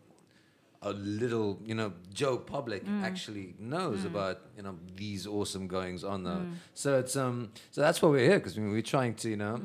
[0.82, 6.24] a little you know Joe public actually knows about you know these awesome goings on
[6.24, 6.46] though.
[6.74, 9.60] So it's um so that's why we're here because we're trying to you know.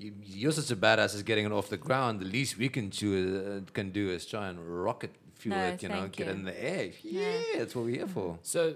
[0.00, 2.20] You, you're such a badass as getting it off the ground.
[2.20, 5.82] The least we can do uh, can do is try and rocket fuel No, it.
[5.82, 6.90] You know, thank get in the air.
[7.02, 8.38] Yeah, that's what we're here for.
[8.42, 8.74] So,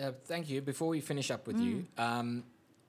[0.00, 0.60] uh, thank you.
[0.60, 2.44] Before we finish up with you, um,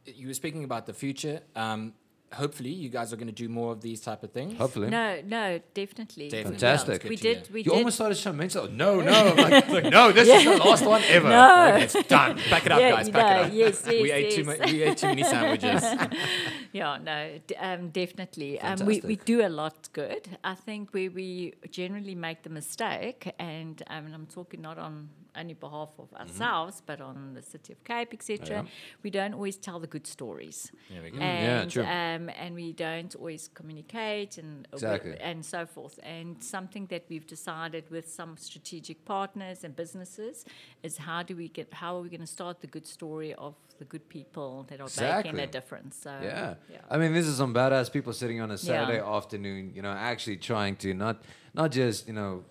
[0.05, 1.41] you were speaking about the future.
[1.55, 1.93] Um,
[2.33, 4.57] hopefully, you guys are going to do more of these type of things.
[4.57, 4.89] Hopefully.
[4.89, 6.29] No, no, definitely.
[6.29, 6.59] Definitely.
[6.59, 7.03] Fantastic.
[7.03, 7.37] We did.
[7.37, 7.43] know.
[7.53, 7.73] We you did.
[7.73, 8.67] almost started showing mental.
[8.69, 10.11] No, no, like, like, no.
[10.11, 11.29] This is the last one ever.
[11.29, 11.67] No.
[11.73, 12.37] Okay, it's done.
[12.49, 13.09] Pack it up, Yeah, guys.
[13.09, 13.53] Pack no, it up.
[13.53, 15.83] yes, yes, we ate too ma- we ate too many sandwiches.
[16.73, 18.59] Yeah, no, d- um, definitely.
[18.61, 20.37] Um, we, we do a lot good.
[20.43, 25.09] I think where we generally make the mistake, and um, and I'm talking not on
[25.35, 28.37] only behalf of ourselves, but on the city of Cape, etc.
[28.39, 28.65] Mm-hmm.
[28.65, 28.71] Yeah.
[29.03, 30.71] We don't always tell the good stories.
[30.89, 31.19] There we go.
[31.19, 31.83] Yeah, and true.
[31.83, 35.17] um, and we don't always communicate and uh, Exactly.
[35.19, 35.99] and so forth.
[36.03, 40.43] And something that we've decided with some strategic partners and businesses
[40.83, 43.55] is how do we get how are we going to start the good story of
[43.79, 45.95] the good people that are making a difference.
[45.95, 46.55] So Yeah.
[46.69, 46.77] Yeah.
[46.89, 49.15] I mean, this is some badass people sitting on a Saturday Yeah.
[49.17, 52.43] afternoon, you know, actually trying to not not just, you know,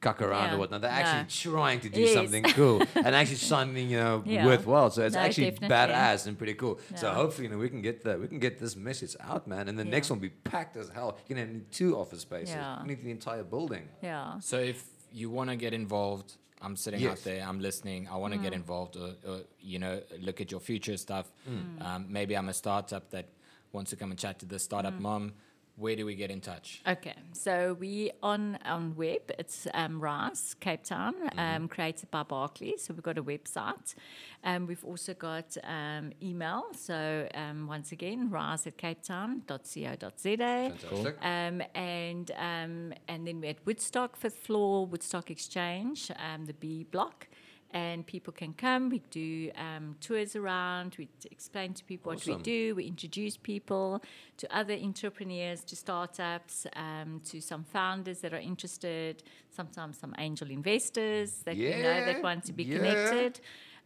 [0.00, 0.54] cuck around Yeah.
[0.54, 0.80] or whatnot.
[0.80, 0.96] They're No.
[0.96, 2.14] actually trying to do Yes.
[2.14, 4.46] something cool and actually something, you know, Yeah.
[4.46, 4.90] worthwhile.
[4.90, 5.68] So it's No, actually definitely.
[5.76, 6.78] badass and pretty cool.
[6.96, 9.68] So hopefully, you know, we can get the we can get this message out, man.
[9.68, 11.18] And the next one will be packed as hell.
[11.28, 12.54] You can have two office spaces.
[12.54, 12.80] Yeah.
[12.82, 13.88] You need the entire building.
[14.02, 14.38] Yeah.
[14.40, 18.32] So if you want to get involved, I'm sitting out there, I'm listening, I want
[18.32, 18.56] to get Mm.
[18.62, 21.26] involved, or, or you know, look at your future stuff.
[21.48, 21.82] Mm.
[21.84, 23.26] Um, maybe I'm a startup that
[23.72, 25.00] wants to come and chat to the startup Mm.
[25.00, 25.32] mom.
[25.76, 26.82] Where do we get in touch?
[26.86, 29.22] Okay, so we on on web.
[29.40, 32.74] It's um, Rise Cape Town, um, created by Barclay.
[32.78, 33.96] So we've got a website.
[34.44, 36.66] Um, we've also got um, email.
[36.76, 40.14] So um, once again, rise at capetown.co.za.
[40.22, 41.16] Fantastic.
[41.22, 46.84] Um, and um, and then we're at Woodstock, fifth floor, Woodstock Exchange, um, the B
[46.84, 47.26] block.
[47.74, 48.88] And people can come.
[48.88, 50.94] We do um, tours around.
[50.96, 52.76] We explain to people what we do.
[52.76, 54.00] We introduce people
[54.36, 59.24] to other entrepreneurs, to startups, um, to some founders that are interested.
[59.50, 62.76] Sometimes some angel investors that you know that want to be yeah.
[62.76, 63.40] connected.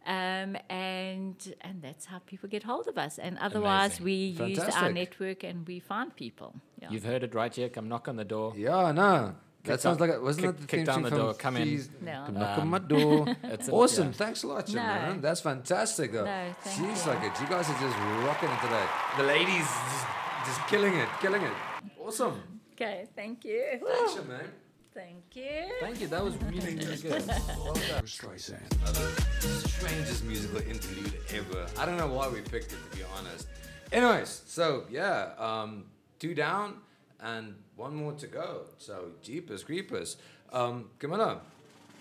[0.05, 3.19] Um, and and that's how people get hold of us.
[3.19, 4.45] And otherwise, Amazing.
[4.45, 6.53] we use our network and we find people.
[6.79, 6.89] Yeah.
[6.91, 7.69] You've heard it right here.
[7.69, 8.53] Come knock on the door.
[8.55, 9.35] Yeah, no.
[9.63, 10.21] That Kick sounds down- like it.
[10.23, 11.89] wasn't kick- that the kick theme down tune the from door, come in.
[12.01, 12.23] No.
[12.25, 13.27] Come knock on Um, my door.
[13.71, 14.07] awesome.
[14.07, 14.13] yeah.
[14.13, 14.81] Thanks a lot, Jim, No.
[14.83, 15.21] man.
[15.21, 16.23] That's fantastic, though.
[16.25, 17.11] No, thank Jeez, you.
[17.11, 17.41] like it.
[17.41, 18.85] You guys are just rocking it today.
[19.17, 20.05] The ladies just,
[20.45, 21.51] just killing it, killing it.
[21.99, 22.41] Awesome.
[22.73, 23.81] Okay, thank you.
[23.85, 24.49] Thanks, Jim, man.
[24.93, 25.71] Thank you.
[25.81, 26.07] Thank you.
[26.07, 27.27] That was really, really good.
[27.27, 28.01] Well done.
[28.01, 31.67] The strangest musical interlude ever.
[31.77, 33.47] I don't know why we picked it, to be honest.
[33.91, 35.85] Anyways, so yeah, um,
[36.19, 36.75] two down
[37.21, 38.61] and one more to go.
[38.77, 40.17] So jeepers creepers.
[40.51, 41.41] Um, Camilla,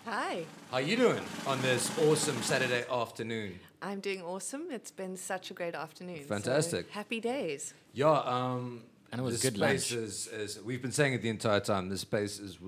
[0.07, 3.59] Hi, how you doing on this awesome Saturday afternoon?
[3.83, 4.69] I'm doing awesome.
[4.71, 6.23] It's been such a great afternoon.
[6.23, 6.91] so Fantastic.
[6.91, 7.75] happy days.
[7.93, 10.03] Yeah, um, And it was this good place lunch.
[10.03, 11.91] is, is we've been saying it the entire time.
[11.91, 12.59] This place is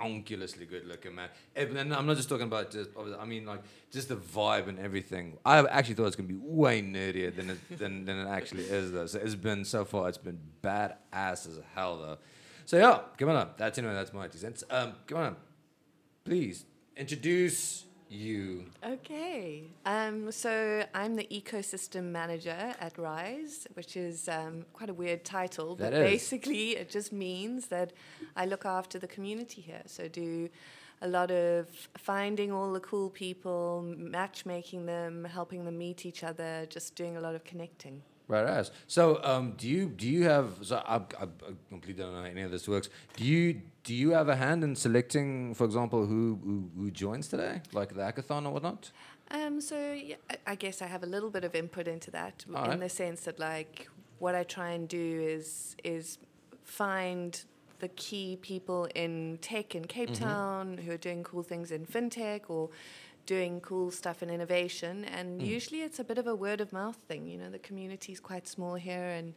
[0.00, 1.28] ridiculously good looking, man.
[1.56, 2.90] And I'm not just talking about just.
[3.18, 5.38] I mean, like just the vibe and everything.
[5.44, 8.64] I actually thought it was gonna be way nerdier than it than, than it actually
[8.64, 9.06] is, though.
[9.06, 10.08] So it's been so far.
[10.08, 12.18] It's been badass as hell, though.
[12.66, 13.58] So yeah, come on up.
[13.58, 13.94] That's anyway.
[13.94, 14.64] That's my two cents.
[14.70, 15.38] Um, come on up.
[16.24, 16.64] Please
[16.96, 18.66] introduce you?
[18.84, 19.64] Okay.
[19.84, 25.74] Um, so I'm the ecosystem manager at Rise, which is um, quite a weird title,
[25.76, 26.10] but That is.
[26.10, 27.92] basically it just means that
[28.36, 29.82] I look after the community here.
[29.86, 30.48] So do
[31.02, 36.66] a lot of finding all the cool people, matchmaking them, helping them meet each other,
[36.70, 38.02] just doing a lot of connecting.
[38.26, 38.70] Right as.
[38.86, 40.48] So, um, do you do you have?
[40.62, 41.26] So, I, I, I
[41.68, 42.88] completely don't know how any of this works.
[43.16, 47.28] Do you do you have a hand in selecting, for example, who who, who joins
[47.28, 48.90] today, like the hackathon or whatnot?
[49.30, 52.44] Um, so yeah, I- I guess I have a little bit of input into that
[52.54, 52.80] All in right.
[52.80, 56.18] the sense that like what I try and do is is
[56.62, 57.42] find
[57.80, 60.24] the key people in tech in Cape Mm-hmm.
[60.24, 62.70] Town who are doing cool things in fintech or
[63.26, 65.46] doing cool stuff and innovation and Mm.
[65.46, 68.20] usually it's a bit of a word of mouth thing you know the community is
[68.20, 69.34] quite small here and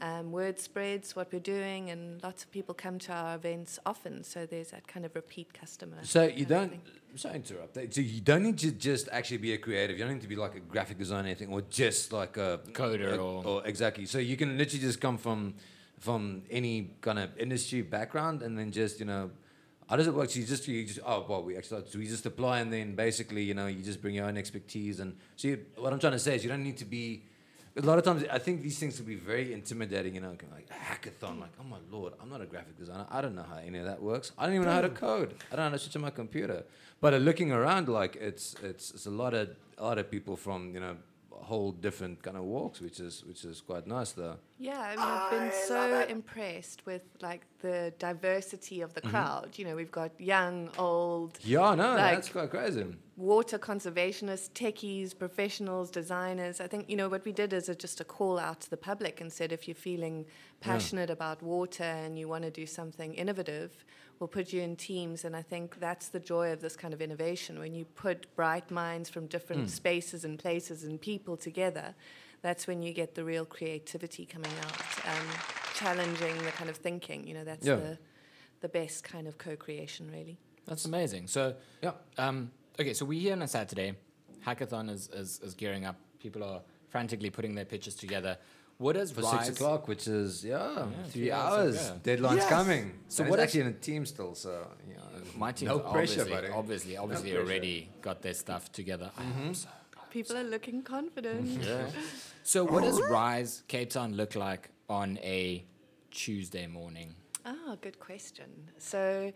[0.00, 4.22] um, word spreads what we're doing and lots of people come to our events often
[4.24, 6.70] so there's that kind of repeat customer So you don't.
[6.70, 6.82] thing.
[7.14, 7.94] Sorry to interrupt.
[7.94, 9.96] So you don't need to just actually be a creative.
[9.98, 12.60] You don't need to be like a graphic designer or anything, or just like a
[12.72, 14.04] Coder a- or- exactly.
[14.04, 15.54] So you can literally just come from
[15.98, 19.30] from any kind of industry background, and then just you know.
[19.88, 20.30] How does it work?
[20.30, 22.94] So you just you just oh well we actually so we just apply and then
[22.94, 26.14] basically you know you just bring your own expertise and so you, what I'm trying
[26.14, 27.22] to say is you don't need to be
[27.76, 30.68] a lot of times I think these things can be very intimidating you know like
[30.70, 33.06] hackathon like oh my lord I'm not a graphic designer.
[33.10, 34.32] I don't know how any of that works.
[34.36, 35.34] I don't even know how to code.
[35.52, 36.64] I don't know how to switch on my computer.
[37.00, 40.36] But uh, looking around like it's it's it's a lot of a lot of people
[40.36, 40.96] from you know
[41.42, 44.98] whole different kind of walks which is which is quite nice though Yeah, I mean,
[45.00, 49.10] I've been so impressed with like the diversity of the Mm-hmm.
[49.10, 49.48] crowd.
[49.58, 52.84] You know, we've got young, old, yeah no Like- that's quite crazy
[53.16, 56.60] water conservationists, techies, professionals, designers.
[56.60, 58.76] I think you know what we did is a, just a call out to the
[58.76, 60.26] public and said if you're feeling
[60.60, 63.70] passionate about water and you want to do something innovative,
[64.18, 65.24] we'll put you in teams.
[65.24, 68.70] And I think that's the joy of this kind of innovation when you put bright
[68.70, 71.94] minds from different spaces and places and people together.
[72.42, 75.26] That's when you get the real creativity coming out, um,
[75.74, 77.26] challenging the kind of thinking.
[77.26, 77.76] You know, that's Yeah.
[77.76, 77.98] the
[78.62, 80.38] the best kind of co-creation, really.
[80.64, 81.26] That's amazing.
[81.26, 81.92] So, Yeah.
[82.16, 82.50] Um,
[82.80, 83.94] okay, so we're here on a Saturday.
[84.46, 85.96] Hackathon is, is, is gearing up.
[86.18, 88.38] People are frantically putting their pitches together.
[88.78, 89.46] What does for Rise?
[89.46, 91.90] six o'clock, which is yeah, three three hours, hours.
[91.90, 91.98] okay.
[92.02, 92.48] Deadline's Yes.
[92.48, 92.84] coming.
[93.08, 94.34] So So what what is- actually in a team still?
[94.34, 94.96] So yeah,
[95.36, 96.48] My team no pressure, obviously, buddy.
[96.48, 97.46] obviously, obviously pressure.
[97.46, 99.10] already got their stuff together.
[99.16, 99.68] I'm so
[100.10, 101.62] People are looking confident.
[101.62, 101.90] Yeah.
[102.42, 105.64] So, what does Rise Cape Town look like on a
[106.10, 107.14] Tuesday morning?
[107.44, 108.48] Ah, good question.
[108.78, 109.32] So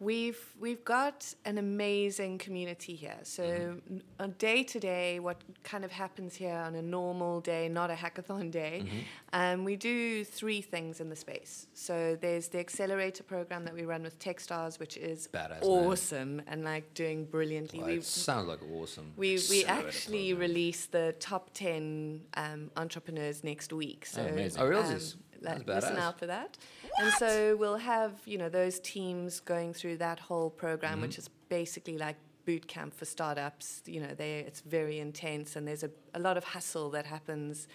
[0.00, 3.18] we've we've got an amazing community here.
[3.22, 7.68] So n- on day to day, what kind of happens here on a normal day,
[7.68, 8.84] not a hackathon day,
[9.32, 11.66] um, we do three things in the space.
[11.74, 15.62] So there's the accelerator program that we run with Techstars, which is Badass, man.
[15.62, 17.80] awesome and like doing brilliantly.
[17.80, 19.12] Well, we sounds like awesome.
[19.16, 20.50] we, we actually program.
[20.50, 24.06] release the top 10 um, entrepreneurs next week.
[24.06, 24.62] So, amazing.
[24.62, 24.94] Oh, really?
[24.94, 25.00] um,
[25.42, 25.66] badass.
[25.66, 26.58] listen out for that.
[26.98, 31.02] And so we'll have, you know, those teams going through that whole program, Mm-hmm.
[31.02, 33.82] which is basically like boot camp for startups.
[33.86, 37.68] You know, they it's very intense and there's a, a lot of hustle that happens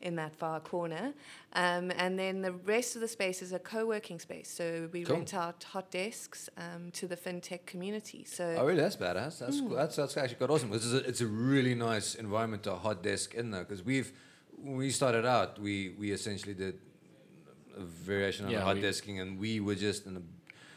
[0.00, 1.12] in that far corner.
[1.52, 4.50] Um, and then the rest of the space is a co-working space.
[4.50, 5.16] So we Cool.
[5.16, 8.24] rent out hot desks um, to the fintech community.
[8.24, 8.80] So Oh, really?
[8.80, 9.38] That's badass.
[9.38, 9.68] That's cool.
[9.70, 10.70] That's that's actually quite awesome.
[10.70, 14.12] This is a, it's a really nice environment to hot desk in there because we've
[14.56, 16.78] when we started out, we we essentially did a
[17.78, 20.22] variation on Yeah, hot we- desking, and we were just in a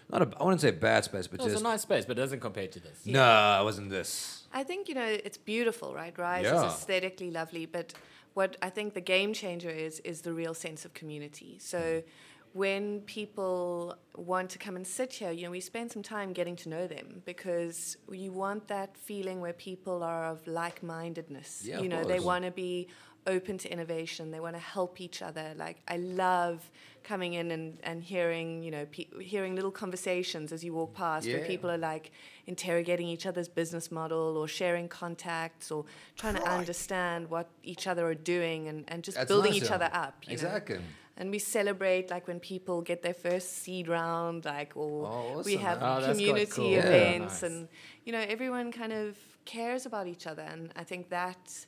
[0.08, 2.18] not a I wouldn't say bad space, but Well, it's just a nice space, but
[2.18, 3.06] it doesn't compare to this.
[3.06, 4.44] no, it wasn't this.
[4.54, 6.16] I think you know it's beautiful, right?
[6.18, 6.58] Rise Yeah.
[6.58, 7.94] is aesthetically lovely, but
[8.36, 11.58] what I think the game changer is is the real sense of community.
[11.60, 12.10] So hmm.
[12.54, 16.56] when people want to come and sit here, you know, we spend some time getting
[16.58, 21.64] to know them because you want that feeling where people are of like-mindedness.
[21.66, 22.88] Yeah, you of know, they want to be
[23.28, 24.32] open to innovation.
[24.32, 25.54] They want to help each other.
[25.56, 26.70] Like I love
[27.04, 31.28] coming in and, and hearing, you know, pe- hearing little conversations as you walk past
[31.28, 32.12] where people are like
[32.48, 35.86] interrogating each other's business model or sharing contacts or
[36.16, 39.90] trying to understand what each other are doing and, and just That's building each other
[39.94, 40.16] up.
[40.24, 40.34] You know?
[40.34, 40.80] Exactly.
[41.18, 45.56] And we celebrate like when people get their first seed round, like or Oh, we
[45.58, 45.78] have.
[45.82, 46.70] Oh, community cool.
[46.70, 46.80] Yeah.
[46.80, 47.44] events, Nice.
[47.44, 47.68] and
[48.04, 51.66] you know everyone kind of cares about each other, and I think that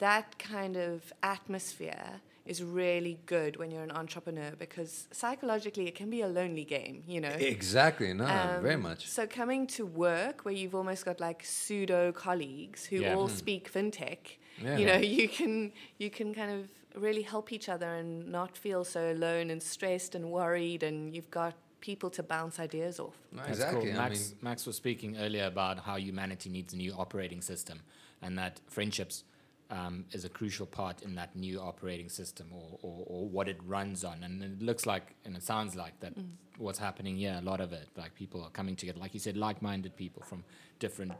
[0.00, 6.10] that kind of atmosphere is really good when you're an entrepreneur because psychologically it can
[6.10, 7.36] be a lonely game, you know.
[7.56, 8.12] Exactly.
[8.12, 8.26] No,
[8.62, 9.06] very Um, much.
[9.06, 13.14] So coming to work where you've almost got like pseudo colleagues who Yeah.
[13.14, 13.34] all Hmm.
[13.42, 14.18] speak fintech,
[14.60, 14.78] Yeah.
[14.78, 16.60] you know, you can you can kind of
[17.06, 21.30] really help each other and not feel so alone and stressed and worried and you've
[21.30, 23.16] got people to bounce ideas off.
[23.32, 23.90] No, exactly.
[23.90, 24.00] cool.
[24.00, 27.78] I Max, mean, Max was speaking earlier about how humanity needs a new operating system
[28.22, 29.24] and that friendships
[29.70, 33.56] Um, is a crucial part in that new operating system or, or, or what it
[33.64, 34.24] runs on.
[34.24, 36.26] And it looks like, and it sounds like that mm.
[36.58, 39.36] what's happening here, a lot of it, like people are coming together, like you said,
[39.36, 40.42] like minded people from
[40.80, 41.12] different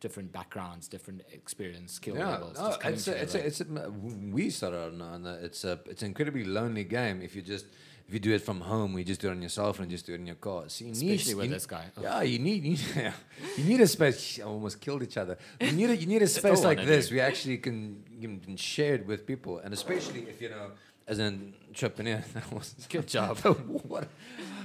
[0.00, 2.58] different backgrounds, different experience, skill yeah, levels.
[2.58, 3.90] no, it's a, it's a, it's a,
[4.30, 5.42] we started out on that.
[5.42, 7.66] It's a it's an incredibly lonely game if you just
[8.08, 10.14] if you do it from home, you just do it on yourself and just do
[10.14, 10.64] it in your car.
[10.68, 11.84] So you need, Especially with you- this guy.
[11.96, 12.02] Oh.
[12.02, 13.12] Yeah, you need you, yeah,
[13.58, 14.40] you need a space.
[14.40, 15.36] I almost killed each other.
[15.60, 17.10] You need a, you need a space like this.
[17.10, 20.70] We actually can you can share it with people, and especially if you know
[21.06, 22.22] as an entrepreneur.
[22.34, 23.38] That was Good job.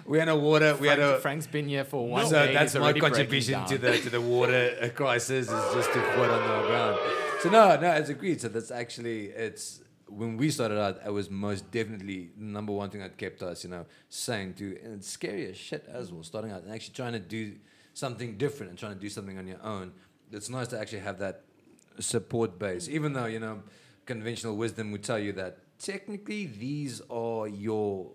[0.05, 0.75] we had a water.
[0.79, 2.53] We had a Frank's been here for one so day.
[2.53, 6.67] that's my contribution to the to the water crisis is just to put on the
[6.67, 6.99] ground.
[7.41, 8.39] So no, no, it's agreed.
[8.41, 12.89] So that's actually it's when we started out, it was most definitely the number one
[12.89, 16.23] thing that kept us, you know, sane to and it's scary as shit as well,
[16.23, 17.53] starting out and actually trying to do
[17.93, 19.93] something different and trying to do something on your own.
[20.31, 21.43] It's nice to actually have that
[21.99, 23.63] support base, even though, you know,
[24.05, 28.11] conventional wisdom would tell you that technically these are your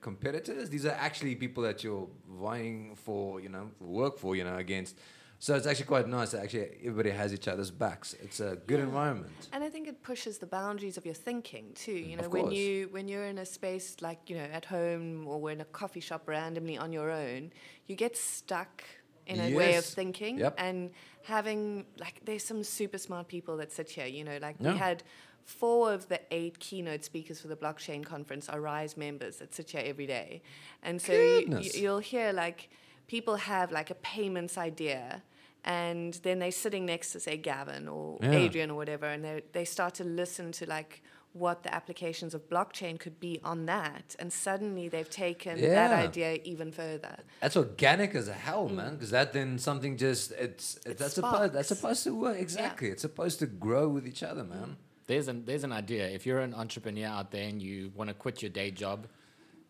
[0.00, 0.70] competitors.
[0.70, 4.96] These are actually people that you're vying for, you know, work for, you know, against.
[5.40, 8.14] So it's actually quite nice that actually everybody has each other's backs.
[8.20, 9.48] It's a good environment.
[9.52, 11.92] And I think it pushes the boundaries of your thinking too.
[11.92, 15.50] You know, when you when you're in a space like you know at home or
[15.52, 17.52] in a coffee shop randomly on your own,
[17.86, 18.82] you get stuck
[19.28, 19.94] in a way of Yes.
[19.94, 20.38] thinking.
[20.38, 20.54] Yep.
[20.58, 20.90] And
[21.22, 24.06] having like there's some super smart people that sit here.
[24.06, 24.72] You know, like Yeah.
[24.72, 25.04] we had
[25.44, 29.70] four of the eight keynote speakers for the blockchain conference are Rise members that sit
[29.70, 30.42] here every day,
[30.82, 31.76] and so you, Goodness.
[31.76, 32.70] you, you'll hear like
[33.08, 35.22] people have like a payments idea.
[35.64, 38.30] And then they're sitting next to, say, Gavin or Yeah.
[38.44, 41.02] Adrian or whatever, and they they start to listen to like
[41.32, 46.38] what the applications of blockchain could be on that, and suddenly they've taken that idea
[46.52, 47.16] even further.
[47.42, 48.92] That's organic as a hell, man.
[48.94, 50.90] Because that then something just it's, Mm.
[50.90, 51.80] It that's supposed that's sparks.
[51.80, 52.88] supposed to work exactly.
[52.88, 54.76] It's supposed to grow with each other, man.
[55.08, 56.04] There's an there's an idea.
[56.18, 58.98] If you're an entrepreneur out there and you want to quit your day job,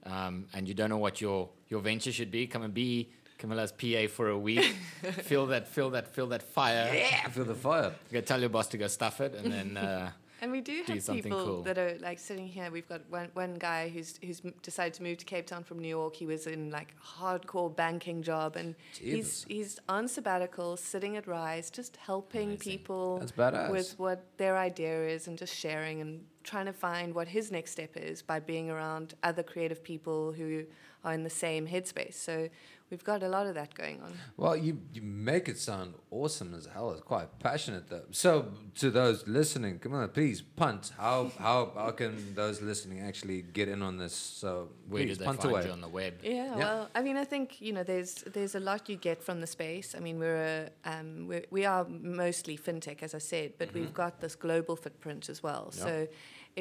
[0.04, 3.72] um, and you don't know what your your venture should be, come and be Camilla's
[3.72, 4.64] PA for a week.
[5.22, 6.90] feel that feel that feel that fire.
[6.92, 7.92] Yeah, feel the fire.
[8.10, 10.10] You go tell your boss to go stuff it, and then uh,
[10.40, 11.62] And we do Do have something people cool.
[11.62, 12.70] that are like sitting here.
[12.70, 15.88] We've got one, one guy who's who's decided to move to Cape Town from New
[15.88, 16.14] York.
[16.14, 19.44] He was in like hardcore banking job, and he's Jesus.
[19.48, 22.70] he's on sabbatical, sitting at Rise, just helping Amazing.
[22.70, 23.22] people
[23.70, 27.72] with what their idea is, and just sharing and trying to find what his next
[27.72, 30.64] step is by being around other creative people who
[31.04, 32.14] are in the same headspace.
[32.14, 32.48] So
[32.90, 34.12] we've got a lot of that going on.
[34.36, 36.90] Well, you, you make it sound awesome as hell.
[36.92, 38.04] It's quite passionate though.
[38.10, 40.92] So to those listening, come on, please punt.
[40.96, 44.14] How how how can those listening actually get in on this?
[44.14, 45.66] So where please did they punt find away.
[45.66, 46.14] you on the web?
[46.22, 46.56] Yeah, Yeah.
[46.56, 49.46] well, I mean, I think you know, there's there's a lot you get from the
[49.46, 49.94] space.
[49.94, 53.94] I mean, we're a, um, we're, we are mostly fintech, as I said, but we've
[53.94, 55.72] got this global footprint as well.
[55.74, 55.82] Yeah.
[55.84, 56.08] So,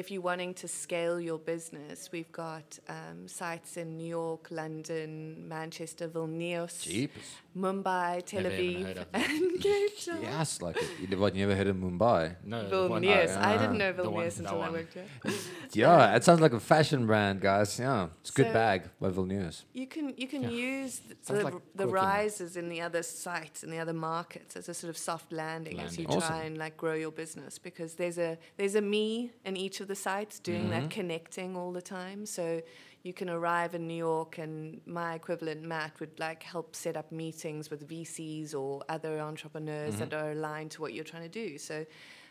[0.00, 5.12] if you're wanting to scale your business, we've got um, sites in New York, London,
[5.48, 7.28] Manchester, Vilnius, Jeepers.
[7.56, 9.22] Mumbai, Tel Never Aviv, heard of them.
[9.22, 10.22] and Cape Town.
[10.22, 10.88] Yes, like it.
[11.10, 12.36] You, what, you ever heard of Mumbai?
[12.44, 13.34] No, the one- Vilnius.
[13.36, 15.04] oh, I didn't know The one- Vilnius until I worked here.
[15.72, 17.78] Yeah, it sounds like a fashion brand, guys.
[17.78, 19.64] Yeah, it's a good So- bag by Vilnius.
[19.72, 20.50] You can you can Yeah.
[20.50, 24.56] use th- Sounds the, like the rises in the other sites and the other markets
[24.56, 26.28] as a sort of soft landing, as you Landing.
[26.28, 29.87] try and like grow your business because there's a there's a me in each of
[29.88, 30.70] the sites doing Mm-hmm.
[30.82, 32.24] that connecting all the time.
[32.26, 32.62] So
[33.02, 37.10] you can arrive in New York and my equivalent Matt would like help set up
[37.10, 40.08] meetings with VCs or other entrepreneurs Mm-hmm.
[40.10, 41.58] that are aligned to what you're trying to do.
[41.58, 41.86] So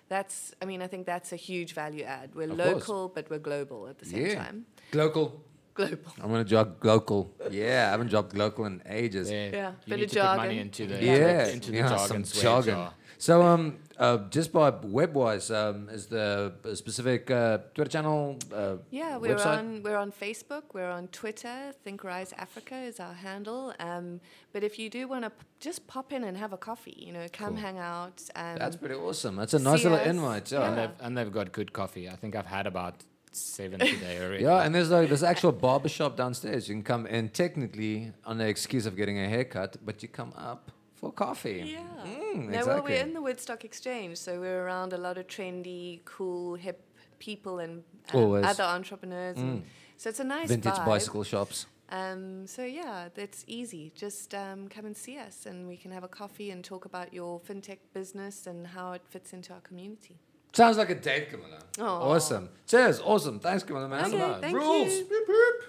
[0.10, 2.34] that's I mean I think that's a huge value add.
[2.36, 2.74] We're Of course.
[2.74, 4.36] local but we're global at the same Yeah.
[4.46, 4.66] time.
[4.94, 5.28] Local.
[5.74, 6.12] Global.
[6.22, 7.22] I'm gonna jog local.
[7.52, 9.28] Yeah, I haven't dropped local in ages.
[9.30, 9.52] There.
[9.54, 12.08] Yeah, you bit need of to put money into the Yeah, into the yeah, jargon
[12.08, 12.74] some swear jargon.
[12.76, 12.94] jar.
[13.20, 18.38] So, um, uh, just by web wise, um, is the specific uh, Twitter channel?
[18.54, 19.58] Uh, Yeah, we're website?
[19.60, 21.74] on we're on Facebook, we're on Twitter.
[21.84, 23.74] Think Rise Africa is our handle.
[23.80, 24.22] Um,
[24.54, 27.12] but if you do want to p- just pop in and have a coffee, you
[27.12, 27.64] know, come Cool.
[27.66, 28.22] hang out.
[28.36, 29.36] Um, That's pretty awesome.
[29.36, 30.06] That's a nice little us.
[30.08, 30.52] invite.
[30.52, 30.68] Yeah.
[30.68, 32.08] And they've and they've got good coffee.
[32.08, 32.96] I think I've had about
[33.32, 34.44] seven today already.
[34.44, 36.70] Yeah, and there's like there's actual barber shop downstairs.
[36.70, 40.34] You can come in technically on the excuse of getting a haircut, but you come
[40.38, 41.78] up for coffee.
[41.78, 41.82] yeah.
[42.06, 46.04] Mm, no, well, we're in the Woodstock Exchange, so we're around a lot of trendy,
[46.06, 46.84] cool, hip
[47.20, 47.84] people and
[48.14, 49.38] um, other entrepreneurs.
[49.38, 49.64] And
[49.98, 50.86] so it's a nice Vintage vibe.
[50.86, 51.66] bicycle shops.
[51.90, 53.92] Um, so yeah, it's easy.
[53.96, 57.14] Just um, come and see us, and we can have a coffee and talk about
[57.14, 60.18] your fintech business and how it fits into our community.
[60.54, 61.60] Sounds like a date, Camilla.
[61.80, 61.84] Aw.
[61.84, 62.50] Awesome.
[62.68, 63.00] Cheers.
[63.00, 63.40] Awesome.
[63.40, 64.06] Thanks, Camilla, man.
[64.06, 64.94] Okay, thank Rules.
[64.94, 65.06] you.
[65.06, 65.64] Beep, beep.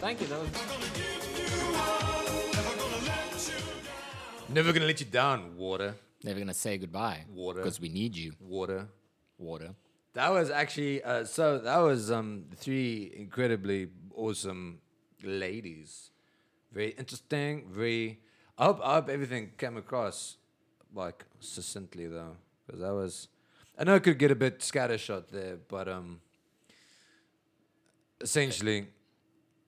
[0.00, 0.26] Thank you.
[0.28, 1.21] That was
[4.52, 5.94] Never gonna let you down, water.
[6.22, 7.24] never gonna say goodbye.
[7.32, 7.60] Water.
[7.60, 8.32] Because we need you.
[8.40, 8.86] Water.
[9.38, 9.74] Water.
[10.14, 11.58] That was actually uh, so.
[11.58, 14.80] That was um three incredibly awesome
[15.22, 16.10] ladies.
[16.70, 17.66] Very interesting.
[17.70, 18.20] Very.
[18.58, 20.36] I hope, I hope everything came across
[20.94, 22.36] like succinctly though,
[22.66, 23.28] because that was.
[23.78, 26.20] I know it could get a bit scattershot there, but um.
[28.20, 28.86] Essentially,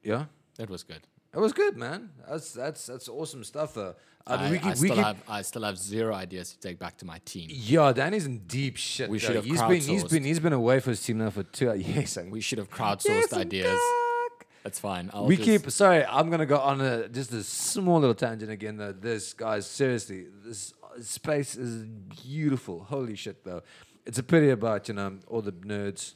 [0.04, 0.26] yeah,
[0.58, 1.00] That was good.
[1.34, 2.10] It was good, man.
[2.28, 3.94] That's that's that's awesome stuff though.
[4.26, 6.58] I mean, I, we I keep, we still have I still have zero ideas to
[6.60, 7.48] take back to my team.
[7.50, 9.10] yeah, Danny's in deep shit.
[9.10, 9.26] We though.
[9.26, 10.10] should have He's been he's crowdsourced.
[10.10, 12.16] been he's been away for his team now for two years.
[12.16, 13.66] and We should have crowdsourced Yes, ideas.
[13.78, 14.46] cock.
[14.62, 15.10] That's fine.
[15.12, 18.50] I'll we just- keep sorry i'm gonna go on a just a small little tangent
[18.50, 20.72] again though this guys seriously this
[21.02, 21.84] space is
[22.24, 23.60] beautiful holy shit though
[24.06, 26.14] it's a pity about you know all the nerds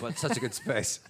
[0.00, 1.00] but such a good space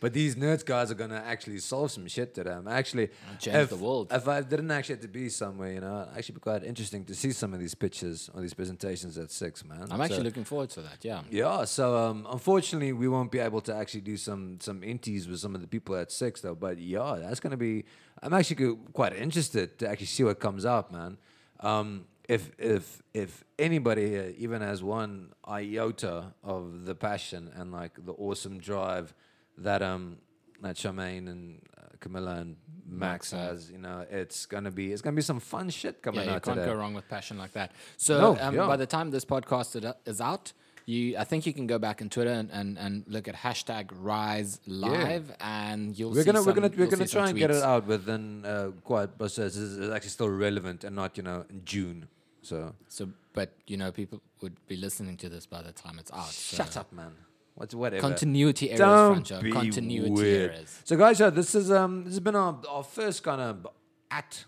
[0.00, 3.70] but these nerds guys are gonna actually solve some shit today i'm actually change if,
[3.70, 4.12] the world.
[4.12, 7.04] if i didn't actually have to be somewhere you know it'd actually be quite interesting
[7.04, 10.22] to see some of these pictures or these presentations at six man I'm actually So-
[10.22, 10.98] looking forward to that.
[11.02, 11.20] Yeah.
[11.30, 15.38] yeah, so um, unfortunately, we won't be able to actually do some some inties with
[15.40, 16.54] some of the people at six, though.
[16.54, 17.84] But yeah, that's gonna be.
[18.22, 21.18] I'm actually quite interested to actually see what comes out, man.
[21.60, 28.04] Um, if if if anybody here even has one iota of the passion and like
[28.04, 29.14] the awesome drive
[29.58, 30.18] that um
[30.62, 32.56] that Charmaine and uh, Camilla and
[32.88, 36.20] Max Max has, you know, it's gonna be it's gonna be some fun shit coming
[36.24, 36.66] Yeah, You can't today.
[36.66, 37.72] go wrong with passion like that.
[37.96, 38.66] So No, um, yeah.
[38.66, 40.52] by the time this podcast is- out,
[40.86, 43.90] you I think you can go back on Twitter and, and, and look at hashtag
[43.92, 47.62] Rise Live, and you'll We're see gonna we're gonna we're gonna try and get it
[47.62, 51.64] out within uh, quite, but it's, it's actually still relevant and not you know in
[51.64, 52.06] June.
[52.42, 56.12] So So, but you know, people would be listening to this by the time it's
[56.12, 56.26] out.
[56.30, 57.12] so- shut up, man.
[57.56, 58.02] What's whatever.
[58.02, 59.42] Continuity errors, Don't Francho.
[59.42, 60.50] be Continuity weird.
[60.52, 60.80] errors.
[60.84, 63.66] So guys, yeah, this is um this has been our, our first kind of
[64.10, 64.44] at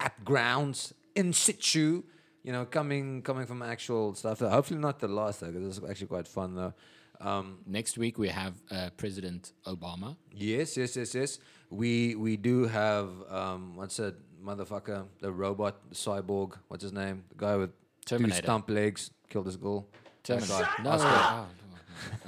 [0.00, 2.02] at grounds in situ.
[2.42, 4.40] You know, coming coming from actual stuff.
[4.40, 6.74] Hopefully not the last though, because it's actually quite fun though.
[7.20, 10.16] Um, Next week we have uh, President Obama.
[10.32, 11.38] Yes, yes, yes, yes.
[11.70, 17.24] We we do have um what's that motherfucker, the robot, the cyborg, what's his name?
[17.30, 17.70] The guy with
[18.04, 19.88] two stump legs, killed his girl.
[20.26, 20.68] That Terminator.
[20.82, 21.08] No, Oscar.
[21.10, 21.46] oh,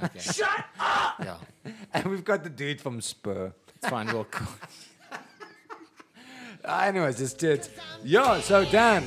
[0.05, 0.19] okay.
[0.19, 1.13] Shut up.
[1.19, 1.37] Yeah,
[1.93, 3.53] And we've got the dude from Spur.
[3.75, 4.07] it's fine.
[4.07, 4.45] We'll co-
[6.65, 7.69] anyways, just it.
[8.03, 9.03] Yeah, so Dan,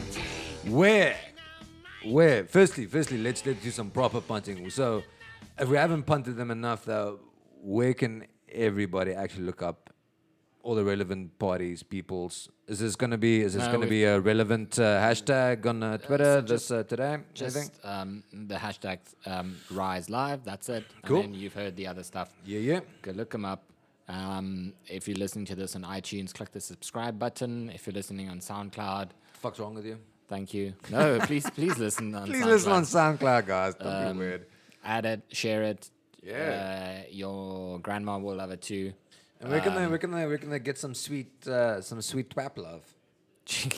[0.67, 1.17] where?
[2.05, 2.45] Where?
[2.45, 4.69] Firstly, firstly, let's let's do some proper punting.
[4.71, 5.03] So
[5.59, 7.21] if we haven't punted them enough though,
[7.63, 9.92] where can everybody actually look up
[10.63, 12.49] all the relevant parties, peoples?
[12.69, 15.83] Is this gonna be is this No, gonna we- be a relevant uh, hashtag on
[15.83, 17.15] uh, Twitter this uh, today?
[17.15, 17.25] Anything?
[17.35, 20.45] just um, the hashtag um, Rise Live.
[20.45, 20.85] That's it.
[21.05, 21.21] Cool.
[21.21, 22.31] And then you've heard the other stuff.
[22.47, 22.81] Yeah, yeah.
[23.03, 23.65] Go look them up.
[24.09, 27.71] Um, if you're listening to this on iTunes, click the subscribe button.
[27.71, 29.99] If you're listening on SoundCloud, fuck's wrong with you?
[30.29, 30.73] thank you.
[30.91, 32.47] No, please, please listen on Please SoundCloud.
[32.47, 33.75] listen on SoundCloud, guys.
[33.75, 34.47] Don't Um, be weird.
[34.85, 35.91] Add it, share it.
[36.23, 37.03] Yeah.
[37.05, 38.93] Uh, your grandma will love it too.
[39.43, 42.57] And we're gonna um, we're gonna we're gonna get some sweet uh, some sweet twap
[42.57, 42.85] love.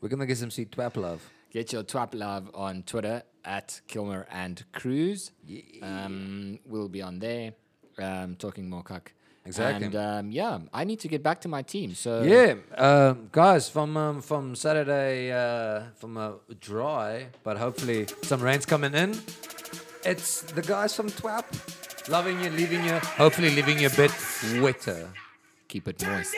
[0.00, 1.22] We're gonna get some sweet twap love.
[1.50, 5.32] Get your twap love on Twitter at Kilmer and Cruise.
[5.82, 7.54] Um, we'll be on there
[7.98, 9.12] um, talking more cuck.
[9.46, 9.86] Exactly.
[9.86, 11.94] And um, yeah, I need to get back to my team.
[11.94, 18.42] So Yeah, um, guys, from um, from Saturday, uh, from a dry, but hopefully some
[18.42, 19.18] rain's coming in.
[20.04, 21.44] It's the guys from Twap,
[22.08, 24.12] loving you, leaving you, hopefully leaving you a bit
[24.60, 25.08] wetter.
[25.68, 26.34] keep it moist.